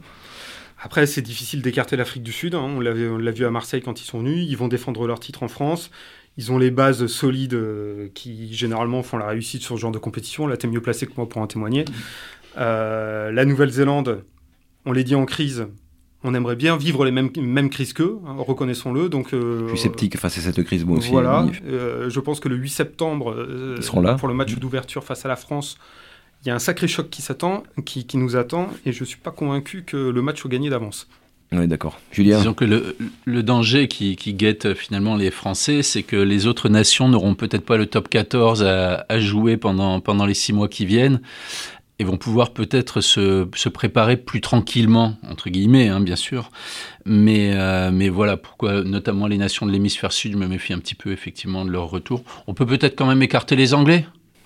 Après, 0.79 1.07
c'est 1.07 1.23
difficile 1.23 1.63
d'écarter 1.63 1.97
l'Afrique 1.97 2.21
du 2.21 2.31
Sud. 2.31 2.53
Hein. 2.53 2.61
On 2.61 2.79
l'a 2.79 3.31
vu 3.31 3.45
à 3.45 3.49
Marseille 3.49 3.81
quand 3.81 3.99
ils 3.99 4.05
sont 4.05 4.19
venus. 4.19 4.45
Ils 4.47 4.55
vont 4.55 4.67
défendre 4.67 5.07
leur 5.07 5.19
titre 5.19 5.41
en 5.41 5.47
France. 5.47 5.89
Ils 6.37 6.51
ont 6.51 6.59
les 6.59 6.69
bases 6.69 7.07
solides 7.07 7.55
euh, 7.55 8.09
qui, 8.13 8.53
généralement, 8.53 9.01
font 9.01 9.17
la 9.17 9.25
réussite 9.25 9.63
sur 9.63 9.75
ce 9.75 9.81
genre 9.81 9.91
de 9.91 9.97
compétition. 9.97 10.45
Là, 10.45 10.57
tu 10.57 10.67
es 10.67 10.69
mieux 10.69 10.81
placé 10.81 11.07
que 11.07 11.13
moi 11.17 11.27
pour 11.27 11.41
en 11.41 11.47
témoigner. 11.47 11.85
la 12.55 13.45
Nouvelle-Zélande, 13.45 14.23
on 14.85 14.91
les 14.91 15.03
dit 15.03 15.15
en 15.15 15.25
crise, 15.25 15.65
on 16.25 16.33
aimerait 16.33 16.55
bien 16.55 16.75
vivre 16.75 17.05
les 17.05 17.11
mêmes, 17.11 17.29
mêmes 17.37 17.69
crises 17.69 17.93
qu'eux, 17.93 18.17
hein, 18.25 18.35
reconnaissons-le. 18.37 19.09
Donc, 19.09 19.33
euh, 19.33 19.67
je 19.67 19.75
suis 19.75 19.83
sceptique 19.83 20.17
face 20.17 20.37
à 20.39 20.41
cette 20.41 20.61
crise, 20.63 20.83
moi 20.83 20.97
aussi. 20.97 21.11
Voilà, 21.11 21.45
euh, 21.67 22.09
je 22.09 22.19
pense 22.19 22.39
que 22.39 22.49
le 22.49 22.55
8 22.55 22.69
septembre, 22.69 23.31
euh, 23.31 23.77
pour 24.17 24.27
le 24.27 24.33
match 24.33 24.55
d'ouverture 24.55 25.03
face 25.03 25.23
à 25.23 25.29
la 25.29 25.35
France, 25.35 25.77
il 26.43 26.47
y 26.47 26.51
a 26.51 26.55
un 26.55 26.59
sacré 26.59 26.87
choc 26.87 27.09
qui 27.09 27.21
s'attend, 27.21 27.63
qui, 27.85 28.05
nous 28.17 28.35
attend, 28.35 28.69
et 28.85 28.91
je 28.91 29.01
ne 29.01 29.05
suis 29.05 29.19
pas 29.19 29.31
convaincu 29.31 29.83
que 29.83 29.97
le 29.97 30.21
match 30.21 30.41
soit 30.41 30.49
gagné 30.49 30.69
d'avance. 30.69 31.07
Oui, 31.51 31.67
d'accord. 31.67 31.99
Julien 32.11 32.39
Disons 32.39 32.55
que 32.55 32.65
le, 32.65 33.43
danger 33.43 33.87
qui, 33.87 34.15
guette 34.15 34.73
finalement 34.73 35.15
les 35.15 35.29
Français, 35.29 35.83
c'est 35.83 36.01
que 36.01 36.15
les 36.15 36.47
autres 36.47 36.69
nations 36.69 37.07
n'auront 37.07 37.35
peut-être 37.35 37.63
pas 37.63 37.77
le 37.77 37.85
top 37.85 38.09
14 38.09 38.63
à, 38.63 39.05
à, 39.07 39.19
jouer 39.19 39.55
pendant, 39.57 39.99
pendant 39.99 40.25
les 40.25 40.33
six 40.33 40.53
mois 40.53 40.67
qui 40.67 40.87
viennent 40.87 41.21
et 41.99 42.03
vont 42.03 42.17
pouvoir 42.17 42.51
peut-être 42.51 42.99
se, 43.01 43.47
se, 43.55 43.69
préparer 43.69 44.17
plus 44.17 44.41
tranquillement, 44.41 45.17
entre 45.29 45.49
guillemets, 45.49 45.87
hein, 45.87 46.01
bien 46.01 46.15
sûr. 46.15 46.51
Mais, 47.05 47.53
euh, 47.53 47.89
mais 47.91 48.09
voilà 48.09 48.35
pourquoi, 48.37 48.83
notamment 48.83 49.27
les 49.27 49.37
nations 49.37 49.65
de 49.65 49.71
l'hémisphère 49.71 50.11
sud, 50.11 50.33
je 50.33 50.37
me 50.37 50.47
méfie 50.47 50.73
un 50.73 50.79
petit 50.79 50.95
peu 50.95 51.11
effectivement 51.11 51.63
de 51.63 51.71
leur 51.71 51.89
retour. 51.89 52.23
On 52.47 52.53
peut 52.53 52.65
peut-être 52.65 52.95
quand 52.95 53.05
même 53.05 53.21
écarter 53.21 53.55
les 53.55 53.73
Anglais? 53.73 54.05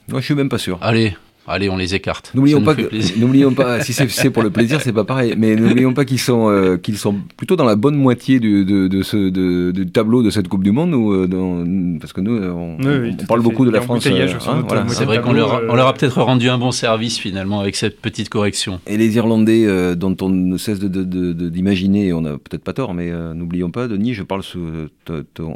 Moi, 0.10 0.22
je 0.22 0.26
suis 0.26 0.36
même 0.36 0.50
pas 0.50 0.58
sûr. 0.58 0.78
Allez, 0.82 1.16
Allez, 1.50 1.68
on 1.68 1.78
les 1.78 1.96
écarte. 1.96 2.32
N'oublions 2.36 2.62
pas, 2.62 2.76
n'oublions 3.18 3.54
pas, 3.54 3.82
si 3.82 3.92
c'est 3.94 4.30
pour 4.30 4.44
le 4.44 4.52
plaisir, 4.52 4.82
c'est 4.82 4.94
pas 4.94 5.04
pareil. 5.04 5.34
Mais 5.36 5.56
n'oublions 5.56 5.94
pas 5.94 6.06
qu'ils 6.06 6.20
sont, 6.20 6.48
euh, 6.50 6.78
qu'ils 6.78 6.98
sont 6.98 7.16
plutôt 7.38 7.56
dans 7.56 7.66
la 7.66 7.76
bonne 7.76 7.96
moitié 7.96 8.40
du, 8.40 8.66
de, 8.66 8.88
de 8.88 9.02
ce 9.02 9.18
de, 9.18 9.72
du 9.72 9.88
tableau 9.88 10.22
de 10.22 10.30
cette 10.30 10.48
Coupe 10.48 10.64
du 10.64 10.72
Monde, 10.72 10.94
où, 10.94 11.12
euh, 11.12 11.28
dans, 11.28 11.66
parce 12.00 12.14
que 12.14 12.22
nous, 12.22 12.38
on, 12.38 12.78
on 12.80 13.26
parle 13.26 13.42
beaucoup 13.42 13.66
de 13.66 13.72
la 13.72 13.82
France. 13.82 14.06
Euh, 14.06 14.28
hein, 14.48 14.64
voilà. 14.68 14.88
C'est 14.90 15.06
vrai 15.06 15.22
qu'on 15.22 15.34
leur, 15.34 15.64
on 15.68 15.76
leur 15.76 15.88
a 15.88 15.94
peut-être 15.94 16.22
rendu 16.22 16.50
un 16.50 16.60
bon 16.60 16.72
service 16.72 17.18
finalement 17.18 17.60
avec 17.60 17.76
cette 17.76 18.00
petite 18.00 18.30
correction. 18.30 18.80
Et 18.86 18.98
les 18.98 19.16
Irlandais, 19.16 19.96
dont 19.96 20.16
on 20.22 20.30
ne 20.30 20.58
cesse 20.58 20.80
d'imaginer, 20.80 22.14
on 22.14 22.22
n'a 22.22 22.34
peut-être 22.34 22.64
pas 22.64 22.74
tort, 22.74 22.94
mais 22.94 23.12
n'oublions 23.34 23.72
pas, 23.72 23.88
Denis, 23.88 24.14
je 24.14 24.22
parle 24.24 24.44
sous 24.44 24.60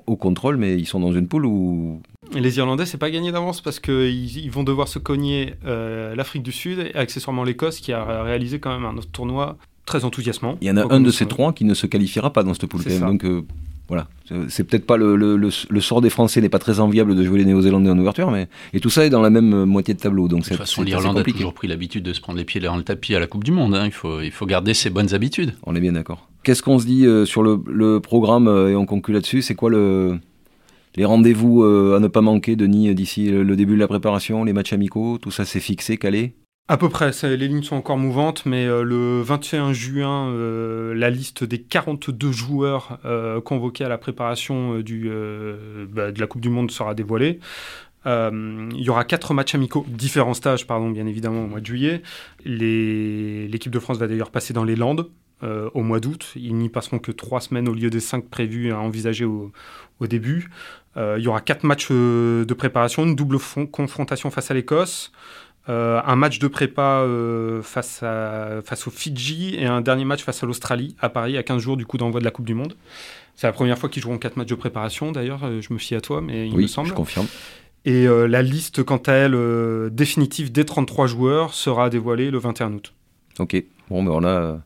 haut 0.08 0.16
contrôle, 0.16 0.58
mais 0.58 0.76
ils 0.76 0.88
sont 0.88 1.00
dans 1.00 1.14
une 1.14 1.28
poule 1.28 1.46
où 1.46 2.02
les 2.40 2.58
Irlandais, 2.58 2.86
c'est 2.86 2.98
pas 2.98 3.12
gagné 3.12 3.32
d'avance 3.32 3.62
parce 3.62 3.80
qu'ils 3.80 4.38
ils 4.38 4.52
vont 4.52 4.64
devoir 4.64 4.88
se 4.88 5.00
cogner 5.00 5.56
euh, 5.66 6.16
l'Afrique 6.16 6.44
du 6.44 6.52
Sud 6.52 6.80
et 6.80 6.96
accessoirement 6.96 7.44
l'Écosse 7.44 7.80
qui 7.80 7.94
a 7.94 8.24
réalisé 8.24 8.60
quand 8.60 8.72
même 8.72 8.86
un 8.86 8.98
autre 8.98 9.12
tournoi 9.12 9.58
très 9.86 10.06
enthousiasmant. 10.06 10.58
Il 10.62 10.68
y 10.68 10.72
en 10.72 10.78
a 10.78 10.94
un 10.94 11.02
de 11.02 11.12
ces 11.12 11.26
trois 11.26 11.54
qui 11.54 11.66
ne 11.66 11.74
se 11.74 11.88
qualifiera 11.88 12.32
pas 12.32 12.44
dans 12.44 12.54
cette 12.54 12.68
poule. 12.68 12.84
Donc 13.00 13.26
euh, 13.26 13.44
voilà, 13.90 14.08
c'est 14.48 14.64
peut-être 14.64 14.86
pas 14.86 14.96
le, 14.96 15.16
le, 15.16 15.36
le, 15.38 15.82
sort 15.82 16.00
des 16.00 16.10
Français 16.10 16.40
n'est 16.40 16.50
pas 16.50 16.60
très 16.60 16.80
enviable 16.80 17.16
de 17.16 17.24
jouer 17.24 17.40
les 17.40 17.46
Néo-Zélandais 17.46 17.90
en 17.90 18.00
ouverture, 18.00 18.32
mais 18.32 18.48
et 18.72 18.80
tout 18.80 18.90
ça 18.90 19.06
est 19.06 19.10
dans 19.10 19.22
la 19.22 19.30
même 19.30 19.54
euh, 19.54 19.66
moitié 19.66 19.94
de 19.94 20.00
tableau. 20.00 20.30
Donc 20.30 20.44
de 20.44 20.48
toute 20.48 20.58
façon, 20.58 20.84
l'Irlande 20.84 21.18
a 21.18 21.24
toujours 21.24 21.54
pris 21.54 21.68
l'habitude 21.68 22.04
de 22.04 22.14
se 22.14 22.22
prendre 22.22 22.40
les 22.40 22.46
pieds 22.46 22.62
dans 22.62 22.78
le 22.78 22.84
tapis 22.84 23.14
à 23.14 23.20
la 23.20 23.28
Coupe 23.28 23.44
du 23.44 23.52
Monde. 23.52 23.76
Hein. 23.76 23.86
Il 23.86 23.92
faut 23.92 24.22
il 24.22 24.32
faut 24.32 24.46
garder 24.46 24.74
ses 24.74 24.90
bonnes 24.90 25.14
habitudes. 25.14 25.54
On 25.64 25.76
est 25.76 25.82
bien 25.82 25.94
d'accord. 25.94 26.30
Qu'est-ce 26.44 26.64
qu'on 26.64 26.80
se 26.80 26.86
dit 26.86 27.06
sur 27.26 27.44
le, 27.44 28.00
programme 28.00 28.48
et 28.48 28.76
on 28.76 28.86
conclut 28.86 29.14
là-dessus? 29.14 29.42
C'est 29.42 29.56
quoi 29.56 29.70
le 29.70 30.20
les 30.96 31.06
rendez-vous 31.06 31.64
euh, 31.64 31.96
à 31.96 32.00
ne 32.00 32.08
pas 32.08 32.22
manquer, 32.22 32.56
Denis, 32.56 32.94
d'ici 32.94 33.30
le 33.30 33.56
début 33.56 33.76
de 33.76 33.80
la 33.80 33.88
préparation, 33.88 34.44
les 34.44 34.54
matchs 34.54 34.74
amicaux, 34.74 35.18
tout 35.18 35.32
ça 35.32 35.46
c'est 35.46 35.60
fixé, 35.60 35.98
calé 35.98 36.36
à 36.70 36.78
peu 36.78 36.88
près, 36.88 37.12
les 37.24 37.50
lignes 37.50 37.62
sont 37.62 37.76
encore 37.76 37.98
mouvantes, 37.98 38.46
mais 38.46 38.66
euh, 38.66 38.84
le 38.84 39.22
21 39.22 39.74
juin, 39.74 40.30
euh, 40.30 40.94
la 40.96 41.10
liste 41.10 41.44
des 41.44 41.62
42 41.62 42.32
joueurs 42.32 43.00
convoqués 43.44 43.84
à 43.84 43.90
la 43.90 43.98
préparation 43.98 44.76
bah, 44.76 44.82
de 44.82 46.20
la 46.20 46.28
Coupe 46.28 46.40
du 46.40 46.48
Monde 46.48 46.72
sera 46.72 46.96
dévoilée. 46.96 47.42
il 48.06 48.72
y 48.82 48.90
aura 48.90 49.04
quatre 49.04 49.34
matchs 49.34 49.56
amicaux, 49.56 49.86
différents 49.90 50.34
stages, 50.34 50.66
pardon, 50.66 50.90
bien 50.90 51.06
évidemment, 51.06 51.44
au 51.44 51.48
mois 51.48 51.60
de 51.60 51.66
juillet. 51.66 52.02
L'équipe 52.46 53.72
de 53.72 53.80
France 53.80 53.98
va 53.98 54.08
d'ailleurs 54.08 54.32
passer 54.32 54.54
dans 54.54 54.64
les 54.64 54.78
Landes 54.78 55.10
au 55.42 55.84
mois 55.84 56.00
d'août. 56.00 56.32
Ils 56.38 56.56
n'y 56.56 56.70
passeront 56.70 57.00
que 57.00 57.12
trois 57.12 57.42
semaines 57.42 57.68
au 57.68 57.74
lieu 57.74 57.90
des 57.90 58.00
cinq 58.00 58.30
prévus 58.30 58.72
à 58.72 58.80
envisager 58.80 59.26
au 59.26 59.52
début. 60.08 60.50
Euh, 60.98 61.16
il 61.18 61.24
y 61.24 61.28
aura 61.28 61.42
quatre 61.42 61.64
matchs 61.64 61.88
euh, 61.92 62.46
de 62.46 62.54
préparation, 62.54 63.04
une 63.04 63.16
double 63.16 63.38
confrontation 63.72 64.30
face 64.30 64.52
à 64.52 64.54
l'Écosse, 64.54 65.12
euh, 65.70 66.02
un 66.06 66.16
match 66.16 66.40
de 66.40 66.48
prépa 66.48 67.06
face, 67.64 68.04
à, 68.04 68.62
face 68.64 68.88
aux 68.88 68.92
Fidji 68.92 69.56
et 69.58 69.66
un 69.66 69.82
dernier 69.82 70.06
match 70.06 70.24
face 70.24 70.44
à 70.44 70.46
l'Australie 70.46 70.96
à 71.00 71.10
Paris 71.10 71.38
à 71.38 71.44
15 71.44 71.62
jours 71.62 71.78
du 71.78 71.86
coup 71.86 71.98
d'envoi 71.98 72.20
de 72.20 72.26
la 72.26 72.32
Coupe 72.32 72.46
du 72.46 72.54
Monde. 72.54 72.76
C'est 73.36 73.48
la 73.48 73.54
première 73.54 73.78
fois 73.78 73.90
qu'ils 73.90 74.04
joueront 74.04 74.20
quatre 74.20 74.38
matchs 74.38 74.50
de 74.50 74.56
préparation 74.56 75.12
d'ailleurs, 75.12 75.40
je 75.62 75.74
me 75.74 75.80
fie 75.80 75.96
à 75.96 76.02
toi, 76.02 76.22
mais 76.22 76.48
il 76.48 76.56
me 76.56 76.68
semble. 76.68 76.90
je 76.90 76.94
confirme. 76.94 77.28
Et 77.86 78.06
la 78.06 78.42
liste, 78.42 78.84
quant 78.84 79.02
à 79.08 79.14
elle, 79.14 79.90
définitive 79.92 80.52
des 80.52 80.66
33 80.66 81.08
joueurs 81.08 81.54
sera 81.54 81.90
dévoilée 81.90 82.30
le 82.30 82.38
21 82.38 82.74
août. 82.74 82.94
Ok, 83.40 83.62
bon, 83.90 84.04
mais 84.04 84.12
on, 84.14 84.24
a, 84.24 84.60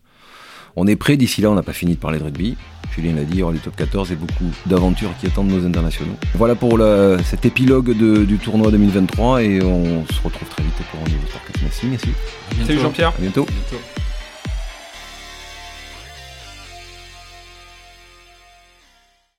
on 0.75 0.85
est 0.85 0.97
prêt 0.97 1.15
d'ici 1.15 1.41
là, 1.41 1.49
on 1.49 1.55
n'a 1.55 1.63
pas 1.63 1.73
fini 1.73 1.95
de 1.95 1.99
parler 1.99 2.19
de 2.19 2.25
rugby. 2.25 2.57
Julien 2.97 3.15
l'a 3.15 3.23
dit, 3.23 3.33
il 3.33 3.39
y 3.39 3.43
aura 3.43 3.53
les 3.53 3.59
top 3.59 3.75
14 3.75 4.11
et 4.11 4.15
beaucoup 4.15 4.51
d'aventures 4.65 5.11
qui 5.19 5.27
attendent 5.27 5.49
nos 5.51 5.65
internationaux. 5.65 6.15
Voilà 6.33 6.55
pour 6.55 6.79
cet 7.23 7.45
épilogue 7.45 7.91
du 8.25 8.37
tournoi 8.37 8.71
2023 8.71 9.43
et 9.43 9.61
on 9.63 10.05
se 10.07 10.21
retrouve 10.23 10.49
très 10.49 10.63
vite 10.63 10.73
pour 10.91 10.99
un 10.99 11.09
nouveau 11.09 11.27
podcast. 11.31 11.59
Merci, 11.61 11.85
merci. 11.87 12.09
Salut 12.65 12.79
Jean-Pierre. 12.79 13.09
À 13.09 13.21
bientôt. 13.21 13.43
À 13.43 13.51
bientôt. 13.51 13.83